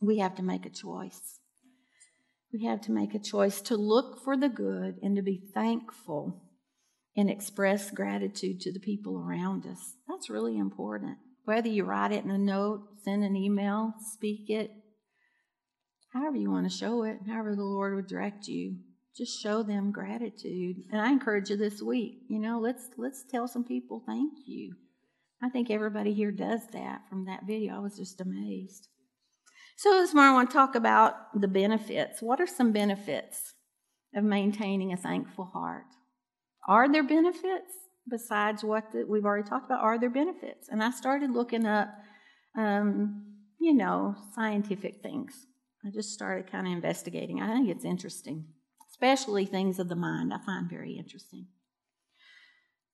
[0.00, 1.40] we have to make a choice.
[2.52, 6.42] We have to make a choice to look for the good and to be thankful
[7.16, 9.94] and express gratitude to the people around us.
[10.08, 11.16] That's really important.
[11.44, 14.70] Whether you write it in a note, send an email, speak it,
[16.12, 18.76] however you want to show it, however the Lord would direct you,
[19.16, 20.76] just show them gratitude.
[20.92, 24.74] And I encourage you this week, you know, let's let's tell some people thank you.
[25.42, 27.76] I think everybody here does that from that video.
[27.76, 28.88] I was just amazed.
[29.76, 32.22] So this morning I want to talk about the benefits.
[32.22, 33.54] What are some benefits
[34.14, 35.84] of maintaining a thankful heart?
[36.66, 37.72] Are there benefits
[38.08, 39.82] besides what the, we've already talked about?
[39.82, 40.68] Are there benefits?
[40.68, 41.88] And I started looking up,
[42.56, 43.24] um,
[43.60, 45.46] you know, scientific things.
[45.84, 47.40] I just started kind of investigating.
[47.40, 48.46] I think it's interesting,
[48.90, 50.34] especially things of the mind.
[50.34, 51.46] I find very interesting.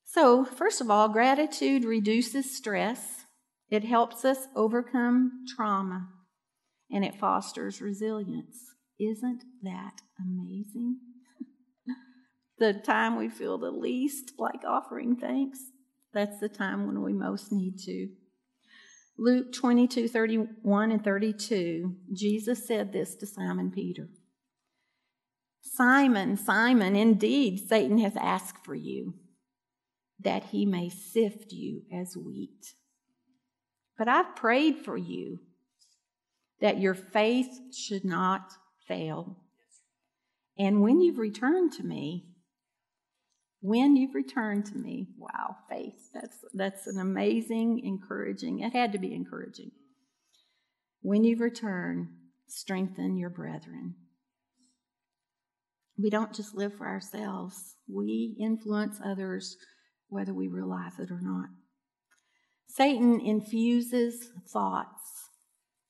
[0.05, 3.25] So, first of all, gratitude reduces stress.
[3.71, 6.11] It helps us overcome trauma
[6.91, 8.75] and it fosters resilience.
[9.01, 10.99] Isn't that amazing?
[12.63, 15.59] The time we feel the least like offering thanks,
[16.15, 18.09] that's the time when we most need to.
[19.19, 24.09] Luke 22 31 and 32, Jesus said this to Simon Peter
[25.61, 29.15] Simon, Simon, indeed, Satan has asked for you
[30.21, 32.75] that he may sift you as wheat.
[33.99, 35.41] But I've prayed for you
[36.61, 38.53] that your faith should not
[38.87, 39.39] fail.
[40.57, 42.29] And when you've returned to me,
[43.63, 46.11] when you've returned to me, wow, faith.
[46.13, 48.59] That's that's an amazing, encouraging.
[48.59, 49.71] It had to be encouraging.
[51.01, 52.09] When you've returned,
[52.49, 53.95] strengthen your brethren.
[55.97, 57.77] We don't just live for ourselves.
[57.89, 59.57] We influence others
[60.09, 61.49] whether we realize it or not.
[62.67, 65.29] Satan infuses thoughts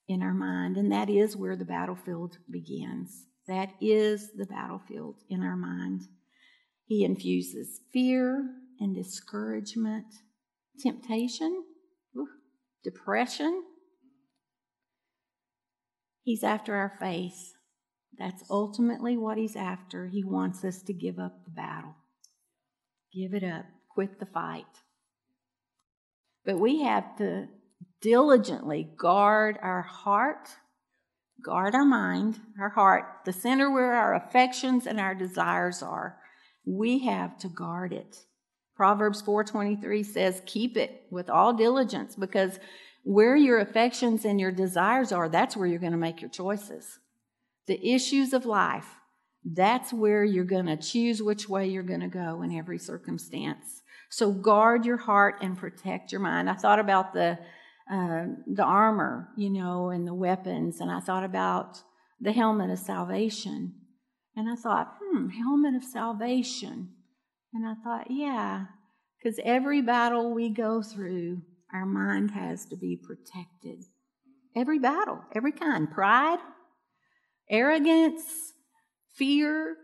[0.09, 3.29] in our mind, and that is where the battlefield begins.
[3.49, 6.03] That is the battlefield in our mind.
[6.93, 10.05] He infuses fear and discouragement,
[10.79, 11.65] temptation,
[12.85, 13.63] depression.
[16.23, 17.55] He's after our faith.
[18.19, 20.09] That's ultimately what he's after.
[20.09, 21.95] He wants us to give up the battle.
[23.11, 23.65] Give it up.
[23.95, 24.67] Quit the fight.
[26.45, 27.47] But we have to
[28.03, 30.51] diligently guard our heart,
[31.43, 36.19] guard our mind, our heart, the center where our affections and our desires are.
[36.65, 38.25] We have to guard it.
[38.75, 42.59] Proverbs 4:23 says, "Keep it with all diligence because
[43.05, 46.99] where your affections and your desires are, that's where you're going to make your choices.
[47.67, 48.87] The issues of life,
[49.45, 53.83] that's where you're going to choose which way you're going to go in every circumstance.
[54.11, 56.49] So guard your heart and protect your mind.
[56.49, 57.39] I thought about the
[57.91, 61.83] uh, the armor, you know, and the weapons, and I thought about
[62.21, 63.75] the helmet of salvation.
[64.37, 66.91] And I thought, hmm, helmet of salvation.
[67.53, 68.67] And I thought, yeah,
[69.19, 71.43] because every battle we go through,
[71.73, 73.85] our mind has to be protected.
[74.57, 76.39] Every battle, every kind pride,
[77.51, 78.53] arrogance,
[79.15, 79.77] fear,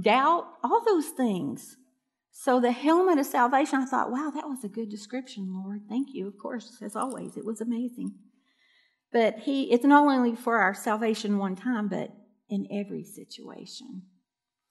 [0.00, 1.76] doubt, all those things.
[2.30, 5.82] So the helmet of salvation, I thought, wow, that was a good description, Lord.
[5.88, 6.26] Thank you.
[6.26, 8.14] Of course, as always, it was amazing.
[9.12, 12.10] But he it's not only for our salvation one time, but
[12.48, 14.02] in every situation.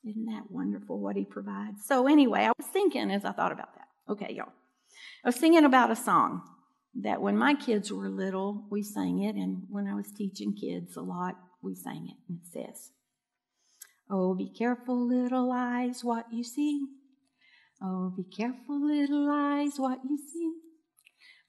[0.08, 1.86] Isn't that wonderful what he provides?
[1.86, 3.88] So anyway, I was thinking as I thought about that.
[4.12, 4.52] Okay, y'all.
[5.24, 6.42] I was thinking about a song
[7.02, 10.96] that when my kids were little, we sang it, and when I was teaching kids
[10.96, 12.18] a lot, we sang it.
[12.28, 12.92] And it says,
[14.10, 16.86] Oh, be careful, little eyes, what you see.
[17.82, 20.54] Oh, be careful, little eyes, what you see.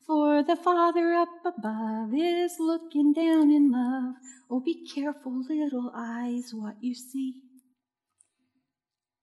[0.06, 4.14] For the Father up above is looking down in love.
[4.50, 7.40] Oh, be careful, little eyes, what you see.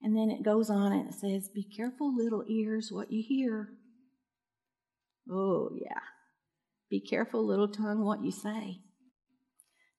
[0.02, 3.70] And then it goes on and it says, Be careful, little ears, what you hear.
[5.32, 6.00] Oh, yeah.
[6.90, 8.80] Be careful, little tongue, what you say.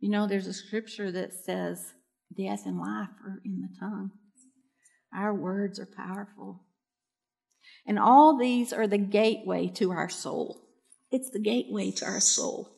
[0.01, 1.93] You know, there's a scripture that says,
[2.37, 4.11] Death and life are in the tongue.
[5.15, 6.65] Our words are powerful.
[7.87, 10.61] And all these are the gateway to our soul.
[11.13, 12.71] It's the gateway to our soul.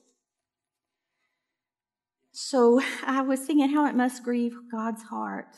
[2.33, 5.57] So I was thinking how it must grieve God's heart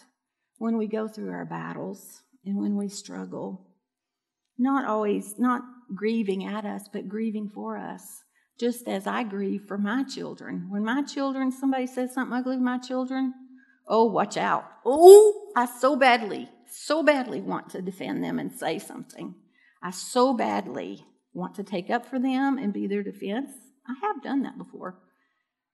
[0.59, 3.67] when we go through our battles and when we struggle.
[4.59, 5.63] Not always, not
[5.95, 8.23] grieving at us, but grieving for us.
[8.61, 10.67] Just as I grieve for my children.
[10.69, 13.33] When my children, somebody says something ugly to my children,
[13.89, 14.65] oh, watch out.
[14.85, 19.35] Oh, I so badly, so badly want to defend them and say something.
[19.83, 23.51] I so badly want to take up for them and be their defense.
[23.87, 24.99] I have done that before.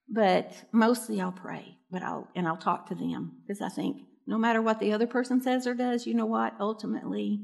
[0.09, 4.37] But mostly I'll pray, but I'll and I'll talk to them because I think no
[4.37, 6.55] matter what the other person says or does, you know what?
[6.61, 7.40] Ultimately,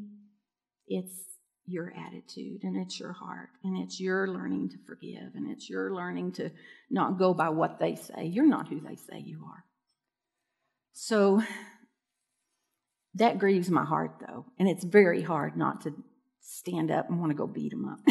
[0.86, 1.12] it's
[1.64, 5.94] your attitude and it's your heart and it's your learning to forgive and it's your
[5.94, 6.50] learning to
[6.90, 8.24] not go by what they say.
[8.24, 9.64] You're not who they say you are.
[10.92, 11.42] So
[13.14, 15.94] that grieves my heart though, and it's very hard not to
[16.40, 17.98] stand up and want to go beat them up.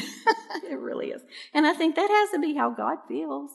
[0.70, 1.22] it really is.
[1.54, 3.52] And I think that has to be how God feels.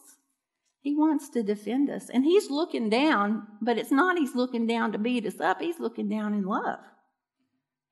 [0.81, 2.11] He wants to defend us.
[2.11, 5.79] And He's looking down, but it's not He's looking down to beat us up, He's
[5.81, 6.81] looking down in love.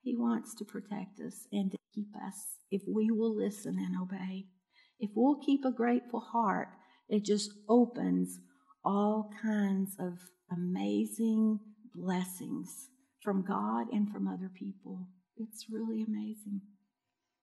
[0.03, 4.47] He wants to protect us and to keep us if we will listen and obey.
[4.99, 6.69] If we'll keep a grateful heart,
[7.09, 8.41] it just opens
[8.85, 10.19] all kinds of
[10.51, 11.61] amazing
[11.95, 12.89] blessings
[13.23, 15.09] from God and from other people.
[15.37, 16.61] It's really amazing.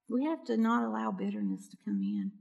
[0.10, 2.32] We have to not allow bitterness to come in.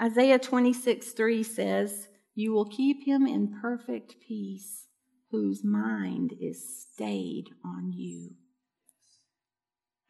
[0.00, 4.86] Isaiah 26 3 says, You will keep him in perfect peace,
[5.30, 8.32] whose mind is stayed on you.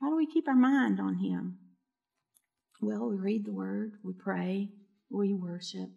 [0.01, 1.59] How do we keep our mind on him?
[2.81, 4.71] Well, we read the word, we pray,
[5.11, 5.91] we worship,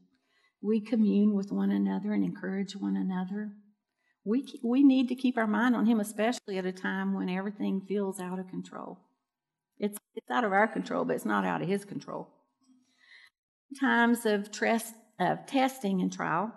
[0.61, 3.53] we commune with one another and encourage one another.
[4.25, 7.81] We, we need to keep our mind on him, especially at a time when everything
[7.87, 8.99] feels out of control.
[9.79, 12.29] It's, it's out of our control, but it's not out of His control.
[13.79, 16.53] Times of, trest, of testing and trial,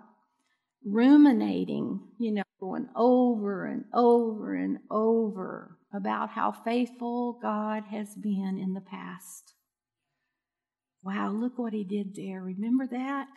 [0.85, 8.59] ruminating, you know, going over and over and over about how faithful God has been
[8.63, 9.55] in the past.
[11.03, 12.43] Wow, look what He did there.
[12.43, 13.29] Remember that?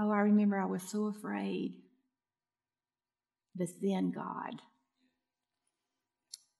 [0.00, 1.74] Oh, I remember I was so afraid.
[3.58, 4.62] But then God.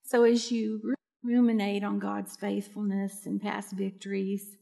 [0.05, 4.57] So as you ruminate on God's faithfulness and past victories,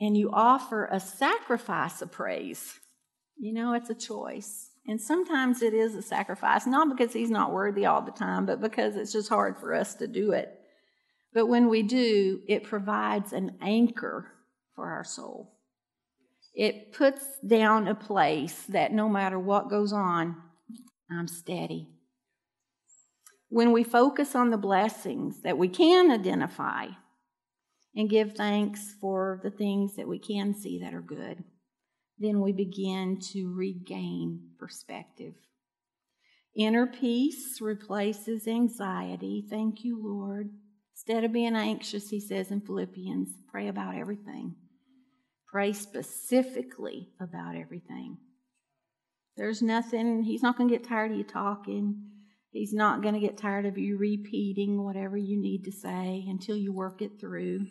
[0.00, 2.78] and you offer a sacrifice of praise.
[3.36, 4.70] You know, it's a choice.
[4.86, 8.60] And sometimes it is a sacrifice, not because He's not worthy all the time, but
[8.60, 10.54] because it's just hard for us to do it.
[11.34, 14.32] But when we do, it provides an anchor
[14.74, 15.52] for our soul.
[16.54, 20.36] It puts down a place that no matter what goes on,
[21.10, 21.88] I'm steady
[23.48, 26.86] when we focus on the blessings that we can identify
[27.94, 31.42] and give thanks for the things that we can see that are good,
[32.18, 35.34] then we begin to regain perspective.
[36.56, 39.46] Inner peace replaces anxiety.
[39.48, 40.50] Thank you, Lord.
[40.94, 44.56] Instead of being anxious, he says in Philippians, pray about everything.
[45.46, 48.18] Pray specifically about everything.
[49.38, 52.02] There's nothing, he's not going to get tired of you talking.
[52.50, 56.56] He's not going to get tired of you repeating whatever you need to say until
[56.56, 57.66] you work it through.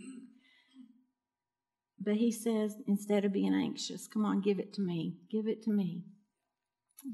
[1.99, 5.17] But he says, instead of being anxious, come on, give it to me.
[5.29, 6.03] Give it to me.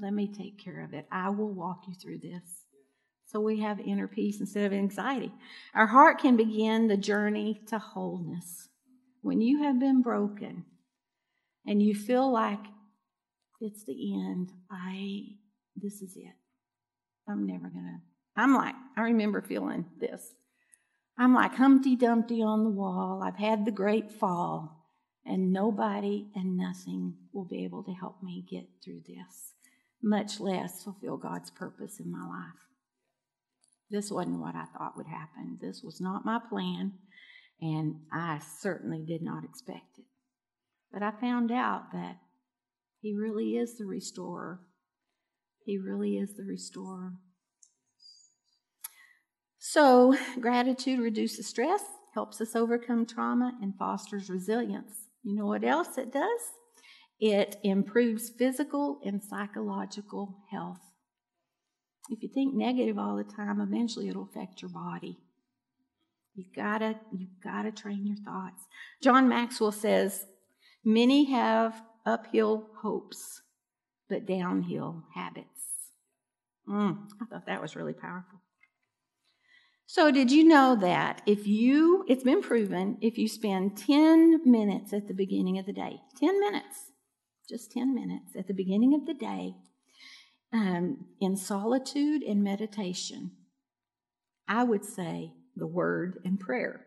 [0.00, 1.08] Let me take care of it.
[1.10, 2.64] I will walk you through this.
[3.26, 5.32] So we have inner peace instead of anxiety.
[5.74, 8.68] Our heart can begin the journey to wholeness.
[9.20, 10.64] When you have been broken
[11.66, 12.60] and you feel like
[13.64, 15.36] it's the end, I
[15.76, 16.34] this is it.
[17.28, 18.40] I'm never going to.
[18.40, 20.34] I'm like, I remember feeling this.
[21.18, 23.22] I'm like Humpty Dumpty on the wall.
[23.24, 24.84] I've had the great fall,
[25.24, 29.52] and nobody and nothing will be able to help me get through this,
[30.02, 32.66] much less fulfill God's purpose in my life.
[33.90, 35.58] This wasn't what I thought would happen.
[35.60, 36.92] This was not my plan,
[37.60, 40.04] and I certainly did not expect it.
[40.92, 42.16] But I found out that
[43.04, 44.60] He really is the restorer
[45.64, 47.14] he really is the restorer.
[49.58, 51.82] So, gratitude reduces stress
[52.12, 55.08] helps us overcome trauma, and fosters resilience.
[55.24, 56.40] You know what else it does?
[57.18, 60.78] It improves physical and psychological health.
[62.10, 65.18] If you think negative all the time, eventually it'll affect your body.
[66.34, 68.62] You gotta, you gotta train your thoughts.
[69.02, 70.26] John Maxwell says,
[70.84, 73.42] Many have uphill hopes,
[74.08, 75.48] but downhill habits.
[76.68, 78.40] Mm, I thought that was really powerful.
[79.86, 84.92] So, did you know that if you, it's been proven, if you spend 10 minutes
[84.92, 86.92] at the beginning of the day, 10 minutes,
[87.48, 89.54] just 10 minutes at the beginning of the day,
[90.52, 93.32] um, in solitude and meditation,
[94.48, 96.86] I would say the word and prayer,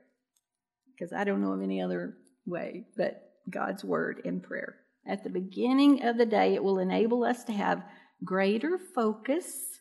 [0.91, 4.77] because I don't know of any other way but God's word and prayer.
[5.07, 7.83] At the beginning of the day, it will enable us to have
[8.23, 9.79] greater focus,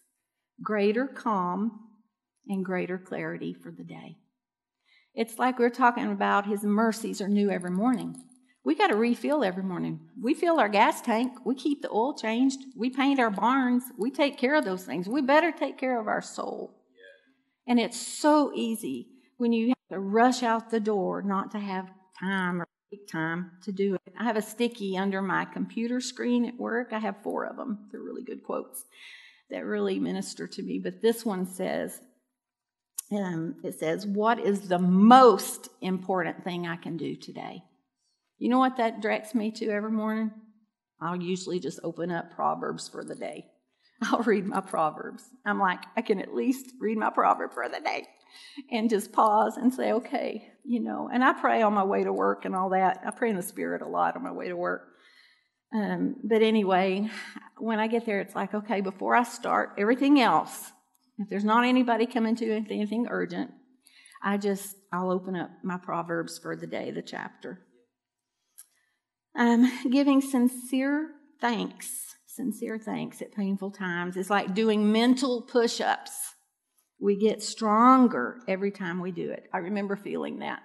[0.63, 1.81] greater calm,
[2.49, 4.19] and greater clarity for the day.
[5.15, 8.23] It's like we're talking about His mercies are new every morning.
[8.65, 10.01] We got to refill every morning.
[10.21, 11.33] We fill our gas tank.
[11.45, 12.59] We keep the oil changed.
[12.77, 13.85] We paint our barns.
[13.97, 15.09] We take care of those things.
[15.09, 16.75] We better take care of our soul.
[17.67, 19.09] And it's so easy
[19.39, 22.67] when you have to rush out the door not to have time or
[22.97, 24.01] take time to do it.
[24.19, 26.93] I have a sticky under my computer screen at work.
[26.93, 27.89] I have four of them.
[27.91, 28.85] They're really good quotes
[29.51, 30.79] that really minister to me.
[30.79, 32.01] But this one says,
[33.13, 37.63] um, it says, What is the most important thing I can do today?
[38.39, 40.31] You know what that directs me to every morning?
[41.01, 43.47] I'll usually just open up Proverbs for the day.
[44.03, 45.25] I'll read my Proverbs.
[45.45, 48.07] I'm like, I can at least read my proverb for the day
[48.71, 51.09] and just pause and say, okay, you know.
[51.13, 53.01] And I pray on my way to work and all that.
[53.07, 54.89] I pray in the Spirit a lot on my way to work.
[55.75, 57.11] Um, but anyway,
[57.59, 60.71] when I get there, it's like, okay, before I start everything else,
[61.19, 63.51] if there's not anybody coming to anything urgent,
[64.23, 67.67] I just, I'll open up my Proverbs for the day, the chapter.
[69.37, 71.11] Um, giving sincere
[71.41, 76.13] thanks, sincere thanks at painful times is like doing mental push ups.
[76.99, 79.49] We get stronger every time we do it.
[79.53, 80.61] I remember feeling that.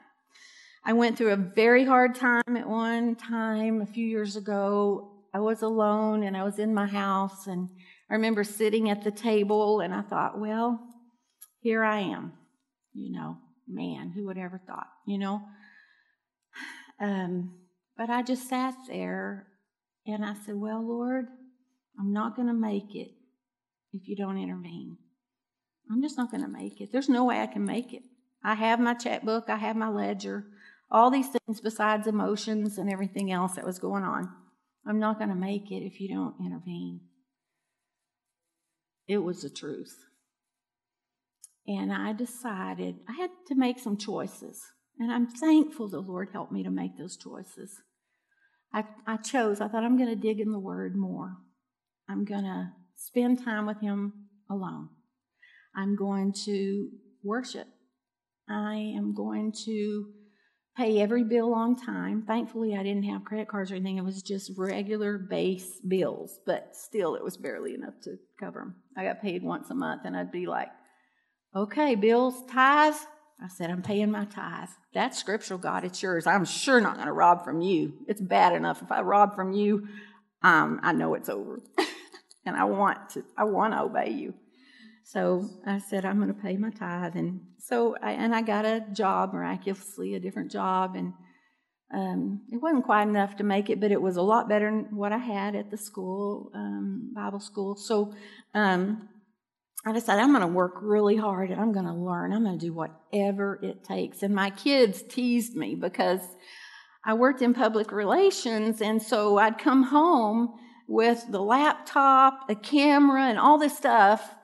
[0.84, 5.12] I went through a very hard time at one time a few years ago.
[5.34, 7.70] I was alone and I was in my house and
[8.10, 10.80] I remember sitting at the table and I thought, well,
[11.60, 12.34] here I am.
[12.94, 15.42] You know, man, who would ever thought, you know?
[17.00, 17.54] Um,
[17.98, 19.48] but I just sat there
[20.06, 21.26] and I said, well, Lord,
[22.00, 23.12] I'm not going to make it
[23.94, 24.98] if you don't intervene.
[25.92, 26.92] I'm just not going to make it.
[26.92, 28.04] There's no way I can make it.
[28.44, 30.46] I have my checkbook, I have my ledger,
[30.89, 34.30] all these things besides emotions and everything else that was going on.
[34.88, 37.02] I'm not going to make it if you don't intervene.
[39.08, 39.96] It was the truth.
[41.68, 44.62] And I decided I had to make some choices.
[44.98, 47.82] And I'm thankful the Lord helped me to make those choices.
[48.74, 51.38] I, I chose, I thought I'm going to dig in the Word more.
[52.10, 54.14] I'm going to spend time with Him
[54.50, 54.89] alone.
[55.76, 56.90] I'm going to
[57.24, 57.68] worship.
[58.50, 60.08] I am going to
[60.76, 62.24] pay every bill on time.
[62.26, 63.98] Thankfully, I didn't have credit cards or anything.
[63.98, 68.76] It was just regular base bills, but still, it was barely enough to cover them.
[68.98, 70.70] I got paid once a month, and I'd be like,
[71.56, 73.06] okay, bills, tithes.
[73.44, 74.72] I said, I'm paying my tithes.
[74.94, 75.84] That's scriptural, God.
[75.84, 76.28] It's yours.
[76.28, 77.94] I'm sure not going to rob from you.
[78.08, 79.88] It's bad enough if I rob from you.
[80.44, 81.60] Um, I know it's over,
[82.46, 83.24] and I want to.
[83.38, 84.34] I want to obey you.
[85.04, 87.16] So I said, I'm going to pay my tithe.
[87.16, 90.95] And so, I, and I got a job miraculously, a different job.
[90.95, 91.14] And
[91.93, 94.95] um, it wasn't quite enough to make it, but it was a lot better than
[94.95, 97.76] what I had at the school, um, Bible school.
[97.76, 98.14] So
[98.54, 99.10] um,
[99.86, 102.32] I decided I'm going to work really hard and I'm going to learn.
[102.32, 104.24] I'm going to do whatever it takes.
[104.24, 106.22] And my kids teased me because
[107.04, 108.82] I worked in public relations.
[108.82, 110.54] And so I'd come home
[110.88, 114.36] with the laptop, a camera, and all this stuff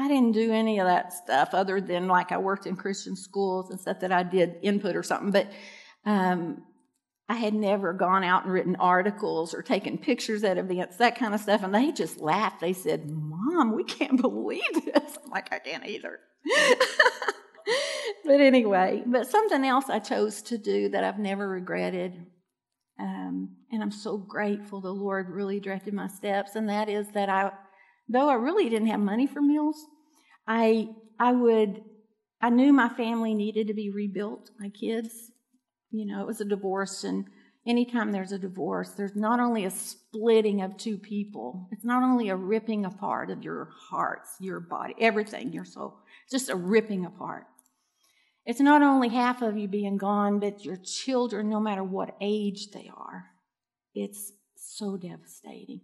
[0.00, 3.70] I didn't do any of that stuff other than like I worked in Christian schools
[3.70, 5.30] and stuff that I did input or something.
[5.30, 5.52] But
[6.06, 6.62] um,
[7.28, 11.34] I had never gone out and written articles or taken pictures at events, that kind
[11.34, 11.62] of stuff.
[11.62, 12.60] And they just laughed.
[12.60, 15.18] They said, Mom, we can't believe this.
[15.22, 16.18] I'm like, I can't either.
[18.24, 22.24] but anyway, but something else I chose to do that I've never regretted.
[22.98, 26.56] Um, and I'm so grateful the Lord really directed my steps.
[26.56, 27.52] And that is that I
[28.10, 29.86] though I really didn't have money for meals,
[30.46, 30.88] I
[31.18, 31.82] I would
[32.40, 34.50] I knew my family needed to be rebuilt.
[34.58, 35.30] My kids,
[35.90, 37.26] you know, it was a divorce, and
[37.66, 42.28] anytime there's a divorce, there's not only a splitting of two people, it's not only
[42.30, 45.98] a ripping apart of your hearts, your body, everything, your soul,
[46.30, 47.44] just a ripping apart.
[48.46, 52.70] It's not only half of you being gone, but your children, no matter what age
[52.72, 53.26] they are.
[53.94, 55.82] It's so devastating.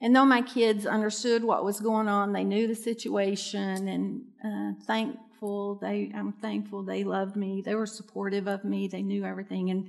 [0.00, 4.84] And though my kids understood what was going on, they knew the situation, and uh,
[4.86, 7.62] thankful they, I'm thankful they loved me.
[7.64, 8.88] They were supportive of me.
[8.88, 9.88] They knew everything, and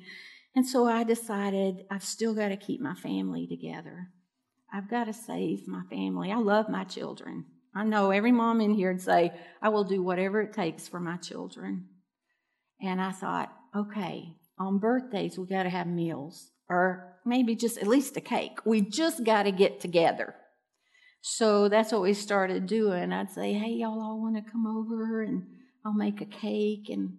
[0.56, 4.10] and so I decided I've still got to keep my family together.
[4.74, 6.32] I've got to save my family.
[6.32, 7.46] I love my children.
[7.76, 11.00] I know every mom in here would say, I will do whatever it takes for
[11.00, 11.90] my children.
[12.82, 17.88] And I thought, okay, on birthdays, we got to have meals or maybe just at
[17.88, 18.60] least a cake.
[18.66, 20.36] We just got to get together.
[21.22, 23.12] So that's what we started doing.
[23.12, 25.46] I'd say, hey, y'all all want to come over and
[25.86, 26.90] I'll make a cake.
[26.90, 27.18] And,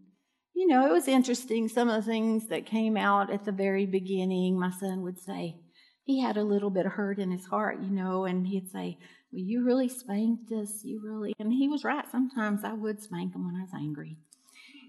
[0.55, 1.69] you know, it was interesting.
[1.69, 5.57] Some of the things that came out at the very beginning, my son would say,
[6.05, 8.97] he had a little bit of hurt in his heart, you know, and he'd say,
[9.31, 10.81] Well, you really spanked us.
[10.83, 11.35] You really.
[11.39, 12.11] And he was right.
[12.11, 14.17] Sometimes I would spank him when I was angry.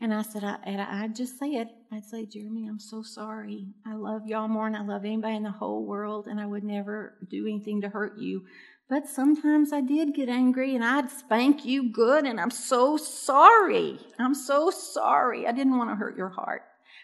[0.02, 1.70] And I said, I, and I'd just said.
[1.92, 3.68] I'd say, Jeremy, I'm so sorry.
[3.86, 6.64] I love y'all more than I love anybody in the whole world, and I would
[6.64, 8.44] never do anything to hurt you.
[8.90, 14.00] But sometimes I did get angry and I'd spank you good, and I'm so sorry.
[14.18, 15.46] I'm so sorry.
[15.46, 16.64] I didn't want to hurt your heart.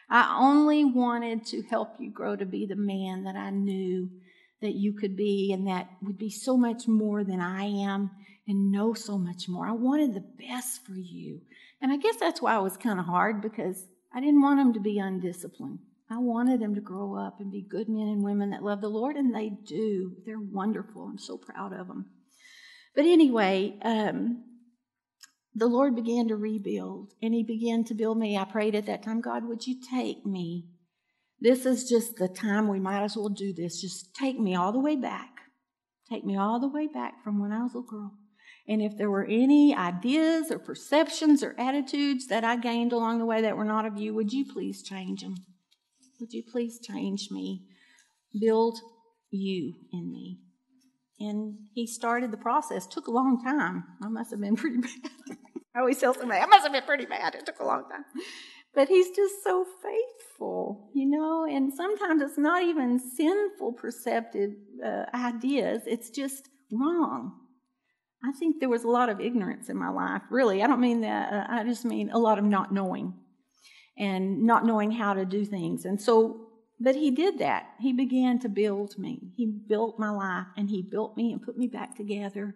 [0.09, 4.09] I only wanted to help you grow to be the man that I knew
[4.61, 8.11] that you could be and that would be so much more than I am
[8.47, 9.67] and know so much more.
[9.67, 11.41] I wanted the best for you.
[11.81, 14.73] And I guess that's why it was kind of hard because I didn't want them
[14.73, 15.79] to be undisciplined.
[16.09, 18.89] I wanted them to grow up and be good men and women that love the
[18.89, 20.15] Lord, and they do.
[20.25, 21.03] They're wonderful.
[21.03, 22.05] I'm so proud of them.
[22.95, 24.43] But anyway, um,
[25.53, 28.37] the Lord began to rebuild and He began to build me.
[28.37, 30.67] I prayed at that time, God, would you take me?
[31.39, 33.81] This is just the time we might as well do this.
[33.81, 35.29] Just take me all the way back.
[36.09, 38.13] Take me all the way back from when I was a little girl.
[38.67, 43.25] And if there were any ideas or perceptions or attitudes that I gained along the
[43.25, 45.35] way that were not of you, would you please change them?
[46.19, 47.63] Would you please change me?
[48.39, 48.79] Build
[49.29, 50.39] you in me.
[51.19, 52.87] And he started the process.
[52.87, 53.83] Took a long time.
[54.03, 55.37] I must have been pretty bad.
[55.75, 57.35] I always tell somebody, I must have been pretty bad.
[57.35, 58.05] It took a long time.
[58.73, 64.51] But he's just so faithful, you know, and sometimes it's not even sinful perceptive
[64.85, 67.44] uh, ideas, it's just wrong.
[68.23, 70.63] I think there was a lot of ignorance in my life, really.
[70.63, 73.13] I don't mean that, uh, I just mean a lot of not knowing
[73.97, 75.85] and not knowing how to do things.
[75.85, 76.47] And so,
[76.79, 77.69] but he did that.
[77.79, 79.31] He began to build me.
[79.35, 82.55] He built my life and he built me and put me back together.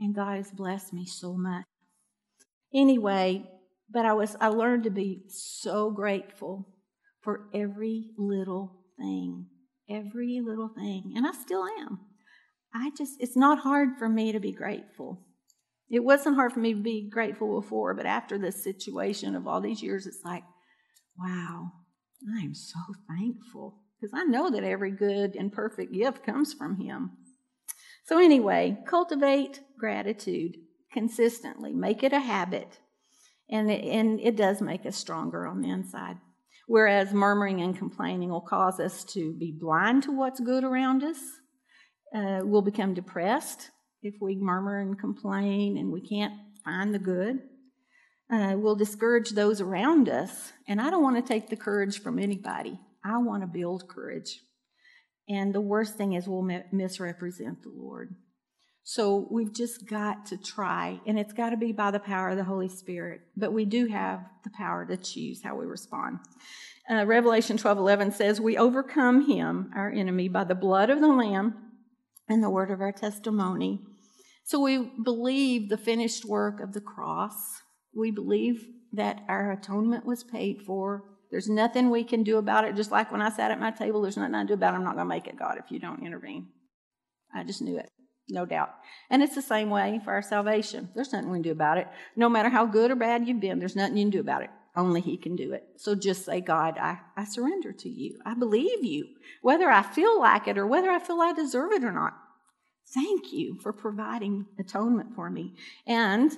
[0.00, 1.64] And God has blessed me so much.
[2.74, 3.44] Anyway,
[3.90, 6.68] but I was I learned to be so grateful
[7.22, 9.46] for every little thing.
[9.88, 11.14] Every little thing.
[11.16, 12.00] And I still am.
[12.74, 15.24] I just it's not hard for me to be grateful.
[15.90, 19.60] It wasn't hard for me to be grateful before, but after this situation of all
[19.60, 20.44] these years, it's like,
[21.18, 21.72] wow,
[22.36, 26.76] I am so thankful because I know that every good and perfect gift comes from
[26.76, 27.12] Him.
[28.04, 30.56] So, anyway, cultivate gratitude
[30.92, 32.78] consistently, make it a habit,
[33.50, 36.16] and it, and it does make us stronger on the inside.
[36.66, 41.18] Whereas murmuring and complaining will cause us to be blind to what's good around us.
[42.14, 43.70] Uh, we'll become depressed
[44.02, 46.32] if we murmur and complain and we can't
[46.64, 47.40] find the good.
[48.30, 50.52] Uh, we'll discourage those around us.
[50.66, 52.78] And I don't want to take the courage from anybody.
[53.04, 54.40] I want to build courage.
[55.28, 58.14] And the worst thing is we'll misrepresent the Lord.
[58.82, 62.38] So we've just got to try, and it's got to be by the power of
[62.38, 63.20] the Holy Spirit.
[63.36, 66.20] But we do have the power to choose how we respond.
[66.90, 71.08] Uh, Revelation 12 11 says, We overcome him, our enemy, by the blood of the
[71.08, 71.67] Lamb
[72.28, 73.80] and the word of our testimony.
[74.44, 77.62] So we believe the finished work of the cross.
[77.94, 81.04] We believe that our atonement was paid for.
[81.30, 82.74] There's nothing we can do about it.
[82.74, 84.78] Just like when I sat at my table, there's nothing I do about it.
[84.78, 86.48] I'm not going to make it, God, if you don't intervene.
[87.34, 87.90] I just knew it
[88.30, 88.70] no doubt.
[89.10, 90.90] And it's the same way for our salvation.
[90.94, 91.88] There's nothing we can do about it.
[92.16, 94.50] No matter how good or bad you've been, there's nothing you can do about it.
[94.78, 95.64] Only He can do it.
[95.76, 98.20] So just say, God, I, I surrender to you.
[98.24, 99.08] I believe you,
[99.42, 102.14] whether I feel like it or whether I feel I deserve it or not.
[102.94, 105.56] Thank you for providing atonement for me.
[105.84, 106.30] And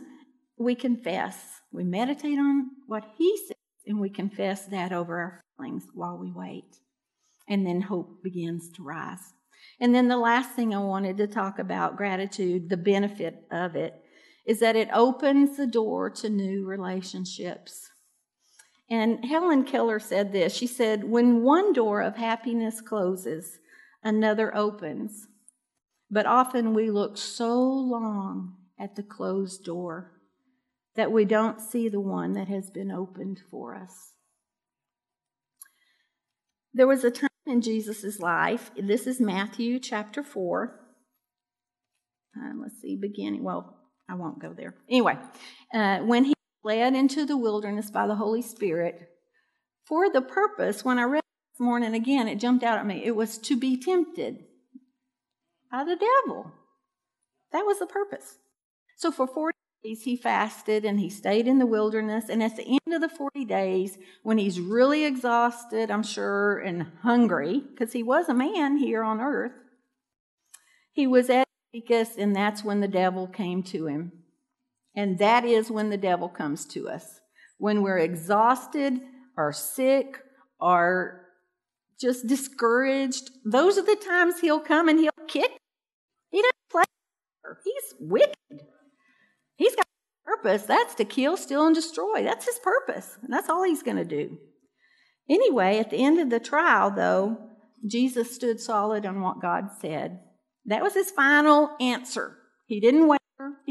[0.56, 1.60] we confess.
[1.70, 6.32] We meditate on what He says, and we confess that over our feelings while we
[6.32, 6.78] wait.
[7.46, 9.34] And then hope begins to rise.
[9.80, 14.02] And then the last thing I wanted to talk about gratitude, the benefit of it,
[14.46, 17.89] is that it opens the door to new relationships.
[18.90, 23.58] And Helen Keller said this She said, When one door of happiness closes,
[24.02, 25.28] another opens.
[26.10, 30.12] But often we look so long at the closed door
[30.96, 34.12] that we don't see the one that has been opened for us.
[36.74, 40.80] There was a time in Jesus' life, this is Matthew chapter 4.
[42.36, 43.76] Um, let's see, beginning, well,
[44.08, 44.74] I won't go there.
[44.88, 45.16] Anyway,
[45.74, 49.10] uh, when he led into the wilderness by the Holy Spirit
[49.90, 53.02] for the purpose, when I read this morning again, it jumped out at me.
[53.04, 54.38] It was to be tempted
[55.68, 56.52] by the devil.
[57.50, 58.38] That was the purpose.
[58.96, 62.28] So for 40 days he fasted and he stayed in the wilderness.
[62.28, 66.86] And at the end of the 40 days, when he's really exhausted, I'm sure, and
[67.02, 69.54] hungry, because he was a man here on earth,
[70.92, 74.12] he was at Damascus, and that's when the devil came to him.
[74.94, 77.20] And that is when the devil comes to us.
[77.58, 79.00] When we're exhausted
[79.36, 80.18] or sick
[80.58, 81.26] or
[82.00, 85.50] just discouraged, those are the times he'll come and he'll kick.
[86.30, 86.84] He doesn't play.
[87.64, 88.34] He's wicked.
[89.56, 90.62] He's got a purpose.
[90.62, 92.22] That's to kill, steal, and destroy.
[92.22, 93.18] That's his purpose.
[93.22, 94.38] And that's all he's going to do.
[95.28, 97.38] Anyway, at the end of the trial, though,
[97.86, 100.20] Jesus stood solid on what God said.
[100.66, 102.36] That was his final answer.
[102.66, 103.19] He didn't waver.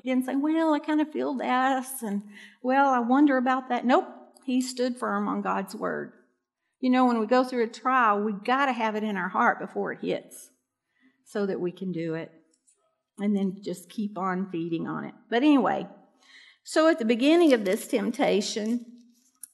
[0.09, 2.23] Didn't say, Well, I kind of feel this, and
[2.63, 3.85] well, I wonder about that.
[3.85, 4.07] Nope.
[4.43, 6.13] He stood firm on God's word.
[6.79, 9.29] You know, when we go through a trial, we got to have it in our
[9.29, 10.49] heart before it hits
[11.25, 12.31] so that we can do it
[13.19, 15.13] and then just keep on feeding on it.
[15.29, 15.85] But anyway,
[16.63, 18.85] so at the beginning of this temptation,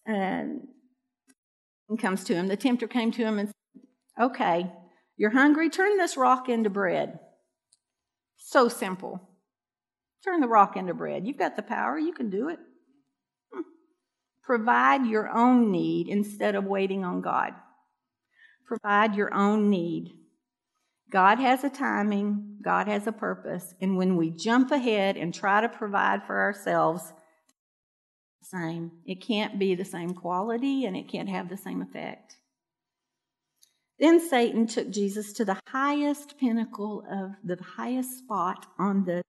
[0.08, 0.70] um,
[2.00, 2.48] comes to him.
[2.48, 3.84] The tempter came to him and said,
[4.24, 4.72] Okay,
[5.18, 7.20] you're hungry, turn this rock into bread.
[8.38, 9.35] So simple.
[10.26, 11.28] Turn the rock into bread.
[11.28, 12.58] You've got the power, you can do it.
[13.54, 13.62] Hmm.
[14.44, 17.54] Provide your own need instead of waiting on God.
[18.66, 20.12] Provide your own need.
[21.12, 25.62] God has a timing, God has a purpose, and when we jump ahead and try
[25.62, 27.14] to provide for ourselves,
[28.42, 28.92] same.
[29.06, 32.38] It can't be the same quality and it can't have the same effect.
[34.00, 39.22] Then Satan took Jesus to the highest pinnacle of the highest spot on the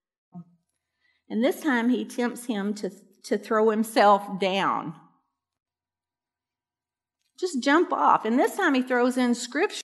[1.29, 2.91] and this time he tempts him to,
[3.25, 4.95] to throw himself down.
[7.39, 8.25] Just jump off.
[8.25, 9.83] And this time he throws in scriptures.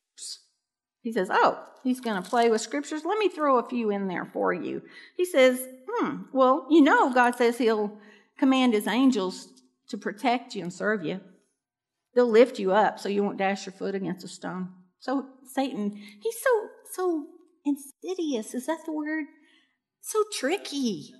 [1.03, 3.05] He says, Oh, he's going to play with scriptures.
[3.05, 4.83] Let me throw a few in there for you.
[5.17, 7.99] He says, Hmm, well, you know, God says he'll
[8.39, 9.49] command his angels
[9.89, 11.21] to protect you and serve you.
[12.15, 14.71] They'll lift you up so you won't dash your foot against a stone.
[15.01, 15.91] So Satan,
[16.21, 17.27] he's so so
[17.65, 18.55] insidious.
[18.55, 19.25] Is that the word?
[20.01, 21.15] So tricky.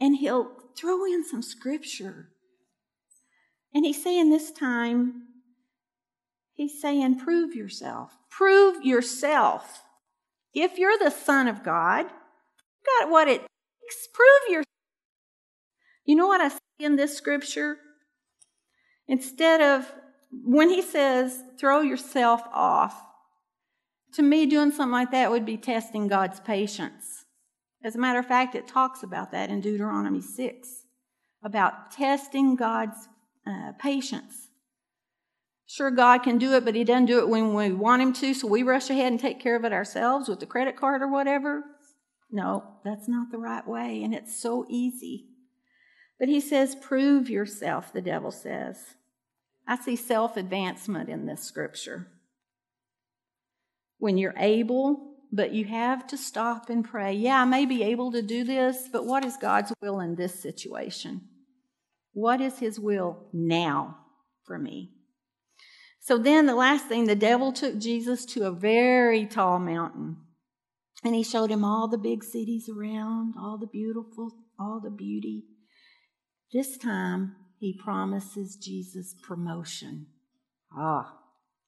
[0.00, 2.28] And he'll throw in some scripture.
[3.74, 5.22] And he's saying this time,
[6.54, 8.16] he's saying, prove yourself.
[8.30, 9.82] Prove yourself.
[10.54, 14.08] If you're the Son of God, you got what it takes.
[14.12, 14.64] Prove yourself.
[16.04, 17.76] You know what I see in this scripture?
[19.06, 19.92] Instead of
[20.30, 23.02] when he says, throw yourself off,
[24.14, 27.17] to me, doing something like that would be testing God's patience.
[27.84, 30.84] As a matter of fact, it talks about that in Deuteronomy 6
[31.42, 33.08] about testing God's
[33.46, 34.48] uh, patience.
[35.66, 38.34] Sure, God can do it, but He doesn't do it when we want Him to,
[38.34, 41.08] so we rush ahead and take care of it ourselves with the credit card or
[41.08, 41.62] whatever.
[42.30, 45.26] No, that's not the right way, and it's so easy.
[46.18, 48.78] But He says, prove yourself, the devil says.
[49.66, 52.08] I see self advancement in this scripture.
[53.98, 57.12] When you're able, but you have to stop and pray.
[57.12, 60.40] Yeah, I may be able to do this, but what is God's will in this
[60.40, 61.22] situation?
[62.12, 63.98] What is His will now
[64.44, 64.92] for me?
[66.00, 70.16] So then, the last thing, the devil took Jesus to a very tall mountain.
[71.04, 75.44] And he showed him all the big cities around, all the beautiful, all the beauty.
[76.52, 80.06] This time, he promises Jesus promotion.
[80.76, 81.14] Ah.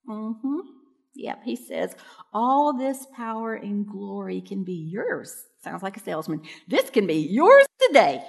[0.09, 0.80] Mm-hmm.
[1.15, 1.95] Yep, he says,
[2.33, 5.35] all this power and glory can be yours.
[5.63, 6.43] Sounds like a salesman.
[6.69, 8.23] This can be yours today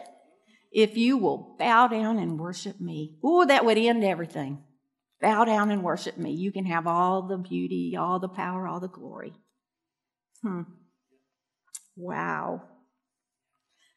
[0.71, 3.17] if you will bow down and worship me.
[3.25, 4.63] Ooh, that would end everything.
[5.21, 6.31] Bow down and worship me.
[6.31, 9.33] You can have all the beauty, all the power, all the glory.
[10.41, 10.61] Hmm.
[11.95, 12.63] Wow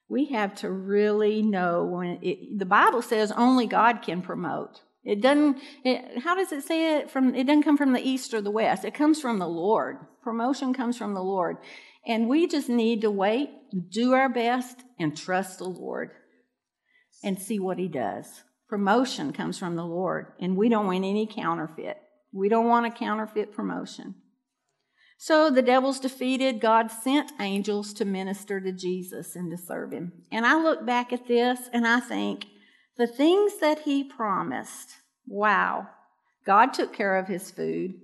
[0.08, 4.80] we have to really know when it, the Bible says only God can promote.
[5.04, 8.32] It doesn't, it, how does it say it from, it doesn't come from the east
[8.32, 8.84] or the west.
[8.84, 9.98] It comes from the Lord.
[10.22, 11.58] Promotion comes from the Lord.
[12.06, 13.50] And we just need to wait,
[13.90, 16.10] do our best, and trust the Lord
[17.22, 18.42] and see what He does.
[18.68, 21.98] Promotion comes from the Lord, and we don't want any counterfeit.
[22.32, 24.16] We don't want a counterfeit promotion.
[25.18, 26.60] So the devil's defeated.
[26.60, 30.12] God sent angels to minister to Jesus and to serve him.
[30.32, 32.46] And I look back at this and I think
[32.96, 35.88] the things that he promised, wow,
[36.46, 37.94] God took care of his food.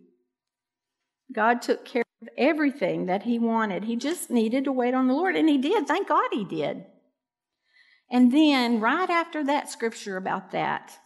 [1.32, 3.84] God took care of everything that he wanted.
[3.84, 5.86] He just needed to wait on the Lord, and he did.
[5.86, 6.84] Thank God he did.
[8.11, 10.99] And then, right after that scripture about that,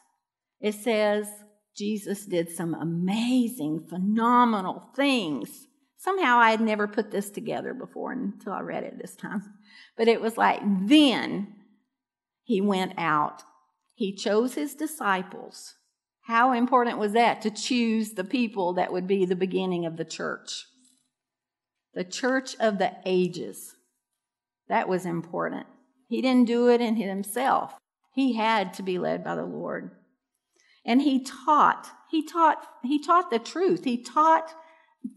[0.61, 1.29] it says
[1.77, 5.67] Jesus did some amazing, phenomenal things
[6.05, 9.43] Somehow I had never put this together before until I read it this time.
[9.97, 11.55] But it was like, then
[12.43, 13.43] he went out.
[13.95, 15.75] He chose his disciples.
[16.23, 20.05] How important was that to choose the people that would be the beginning of the
[20.05, 20.67] church?
[21.95, 23.75] The church of the ages.
[24.69, 25.67] That was important.
[26.09, 27.79] He didn't do it in himself.
[28.15, 29.91] He had to be led by the Lord.
[30.85, 31.89] And he taught.
[32.11, 33.85] He taught he taught the truth.
[33.85, 34.55] He taught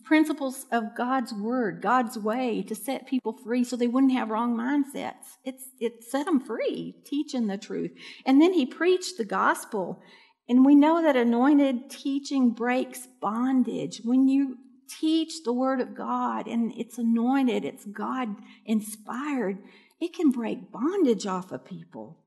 [0.03, 4.55] principles of God's word, God's way to set people free so they wouldn't have wrong
[4.55, 5.38] mindsets.
[5.43, 7.91] It's, it set them free, teaching the truth.
[8.25, 10.01] And then he preached the gospel.
[10.49, 14.01] And we know that anointed teaching breaks bondage.
[14.03, 14.57] When you
[14.88, 18.29] teach the word of God and it's anointed, it's God
[18.65, 19.57] inspired,
[19.99, 22.19] it can break bondage off of people.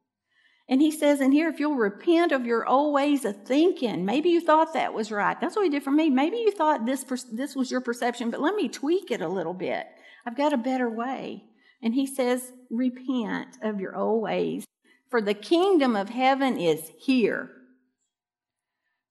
[0.70, 4.30] And he says in here, if you'll repent of your old ways of thinking, maybe
[4.30, 5.38] you thought that was right.
[5.40, 6.10] That's what he did for me.
[6.10, 9.52] Maybe you thought this, this was your perception, but let me tweak it a little
[9.52, 9.84] bit.
[10.24, 11.42] I've got a better way.
[11.82, 14.64] And he says, repent of your old ways,
[15.10, 17.50] for the kingdom of heaven is here.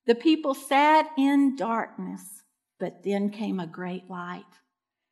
[0.06, 2.22] The people sat in darkness,
[2.80, 4.46] but then came a great light.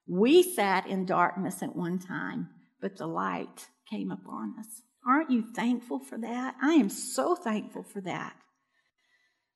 [0.08, 2.48] We sat in darkness at one time,
[2.80, 4.84] but the light came upon us.
[5.08, 6.56] Aren't you thankful for that?
[6.62, 8.36] I am so thankful for that.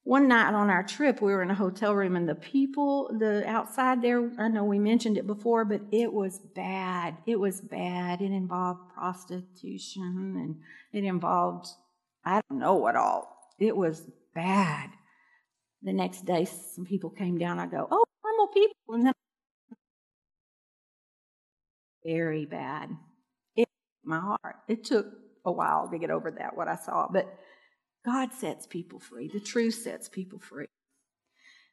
[0.03, 3.47] One night on our trip, we were in a hotel room, and the people, the
[3.47, 7.17] outside there, I know we mentioned it before, but it was bad.
[7.27, 8.21] It was bad.
[8.21, 10.55] It involved prostitution and
[10.91, 11.67] it involved,
[12.25, 13.51] I don't know what all.
[13.59, 14.89] It was bad.
[15.83, 17.59] The next day, some people came down.
[17.59, 18.95] I go, Oh, normal people.
[18.95, 19.13] And then,
[22.03, 22.89] very bad.
[23.55, 23.67] It
[24.03, 24.55] my heart.
[24.67, 25.05] It took
[25.45, 27.07] a while to get over that, what I saw.
[27.11, 27.33] But
[28.05, 29.29] God sets people free.
[29.31, 30.67] The truth sets people free.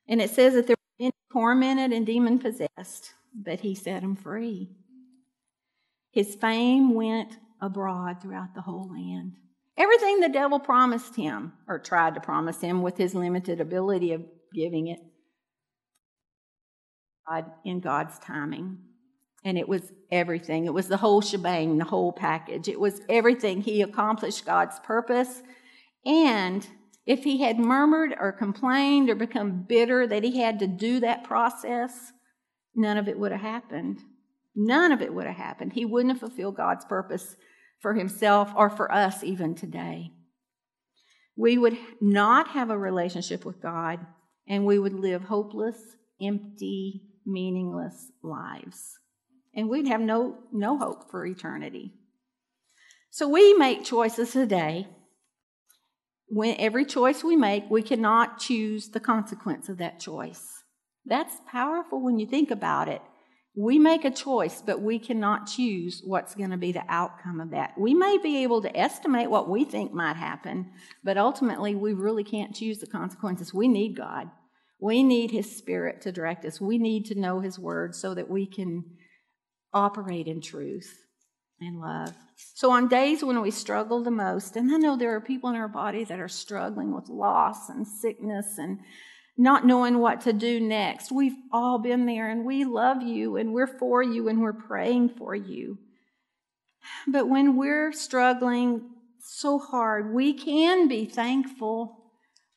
[0.09, 4.16] And it says that they were many tormented and demon possessed, but He set them
[4.16, 4.71] free.
[6.12, 9.37] His fame went abroad throughout the whole land.
[9.77, 14.25] Everything the devil promised him, or tried to promise him with his limited ability of
[14.53, 14.99] giving it,
[17.29, 18.79] God, in God's timing.
[19.45, 20.66] And it was everything.
[20.66, 22.68] It was the whole shebang, the whole package.
[22.68, 23.61] It was everything.
[23.61, 25.43] He accomplished God's purpose.
[26.05, 26.66] And
[27.07, 31.24] if he had murmured or complained or become bitter that he had to do that
[31.24, 32.12] process,
[32.74, 34.01] none of it would have happened.
[34.55, 35.72] None of it would have happened.
[35.72, 37.36] He wouldn't have fulfilled God's purpose
[37.80, 40.11] for himself or for us even today.
[41.36, 44.05] We would not have a relationship with God
[44.49, 45.78] and we would live hopeless,
[46.20, 48.99] empty, meaningless lives
[49.55, 51.92] and we'd have no, no hope for eternity.
[53.11, 54.86] So we make choices today.
[56.28, 60.62] When every choice we make, we cannot choose the consequence of that choice.
[61.07, 63.01] That's powerful when you think about it.
[63.57, 67.51] We make a choice, but we cannot choose what's going to be the outcome of
[67.51, 67.72] that.
[67.76, 70.70] We may be able to estimate what we think might happen,
[71.03, 73.53] but ultimately we really can't choose the consequences.
[73.53, 74.30] We need God.
[74.80, 76.61] We need His Spirit to direct us.
[76.61, 78.84] We need to know His Word so that we can
[79.73, 81.03] operate in truth
[81.61, 82.14] and love.
[82.55, 85.57] So, on days when we struggle the most, and I know there are people in
[85.57, 88.79] our body that are struggling with loss and sickness and
[89.37, 93.53] not knowing what to do next, we've all been there and we love you and
[93.53, 95.79] we're for you and we're praying for you.
[97.07, 98.91] But when we're struggling
[99.21, 101.99] so hard, we can be thankful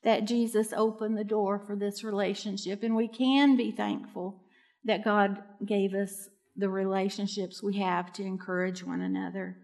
[0.03, 4.41] that Jesus opened the door for this relationship, and we can be thankful
[4.85, 9.57] that God gave us the relationships we have to encourage one another.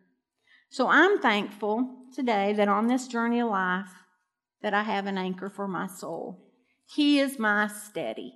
[0.70, 3.90] So I'm thankful today that on this journey of life
[4.62, 6.44] that I have an anchor for my soul.
[6.86, 8.34] He is my steady.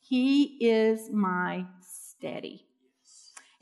[0.00, 2.66] He is my steady.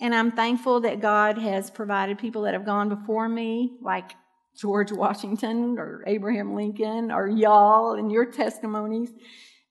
[0.01, 4.13] And I'm thankful that God has provided people that have gone before me, like
[4.57, 9.11] George Washington or Abraham Lincoln or y'all and your testimonies,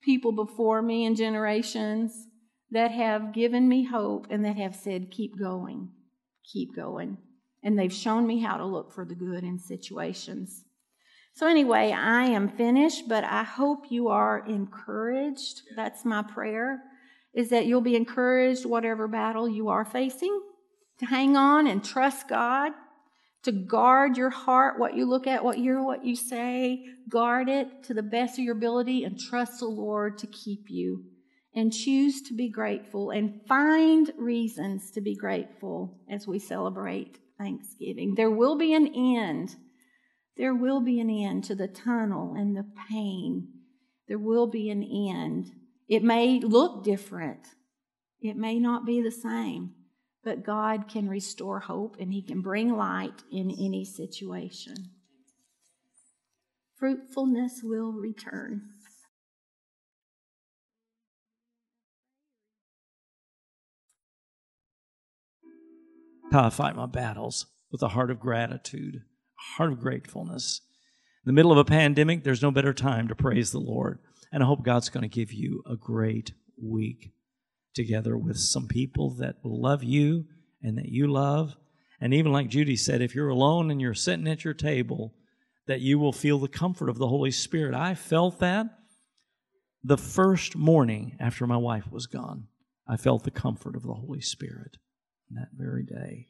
[0.02, 2.28] people before me in generations
[2.74, 5.90] that have given me hope and that have said, keep going,
[6.44, 7.18] keep going.
[7.64, 10.66] And they've shown me how to look for the good in situations.
[11.36, 15.62] So, anyway, I am finished, but I hope you are encouraged.
[15.76, 16.82] That's my prayer.
[17.34, 20.40] is that you'll be encouraged, whatever battle you are facing,
[21.00, 22.72] to hang on and trust God,
[23.44, 27.50] to guard your heart, what you look at, what you hear, what you say, guard
[27.50, 31.06] it to the best of your ability, and trust the Lord to keep you.
[31.56, 38.16] And choose to be grateful and find reasons to be grateful as we celebrate Thanksgiving.
[38.16, 39.56] There will be an end.
[40.36, 43.50] There will be an end to the tunnel and the pain.
[44.08, 45.52] There will be an end.
[45.88, 47.46] It may look different,
[48.20, 49.76] it may not be the same,
[50.24, 54.76] but God can restore hope and He can bring light in any situation.
[56.78, 58.70] Fruitfulness will return.
[66.34, 70.62] How I fight my battles with a heart of gratitude, a heart of gratefulness.
[71.24, 74.00] In the middle of a pandemic, there's no better time to praise the Lord.
[74.32, 77.12] And I hope God's going to give you a great week
[77.76, 80.26] together with some people that will love you
[80.64, 81.56] and that you love.
[82.02, 85.14] And even like Judy said, if you're alone and you're sitting at your table,
[85.68, 87.76] that you will feel the comfort of the Holy Spirit.
[87.76, 88.66] I felt that
[89.84, 92.48] the first morning after my wife was gone.
[92.88, 94.78] I felt the comfort of the Holy Spirit
[95.36, 96.28] that very day.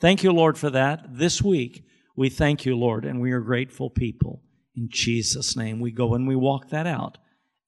[0.00, 1.06] Thank you, Lord, for that.
[1.08, 1.84] This week,
[2.16, 4.42] we thank you, Lord, and we are grateful people.
[4.74, 7.18] In Jesus' name, we go and we walk that out.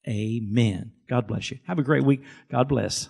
[0.06, 0.92] Amen.
[1.08, 1.58] God bless you.
[1.66, 2.22] Have a great week.
[2.50, 3.08] God bless.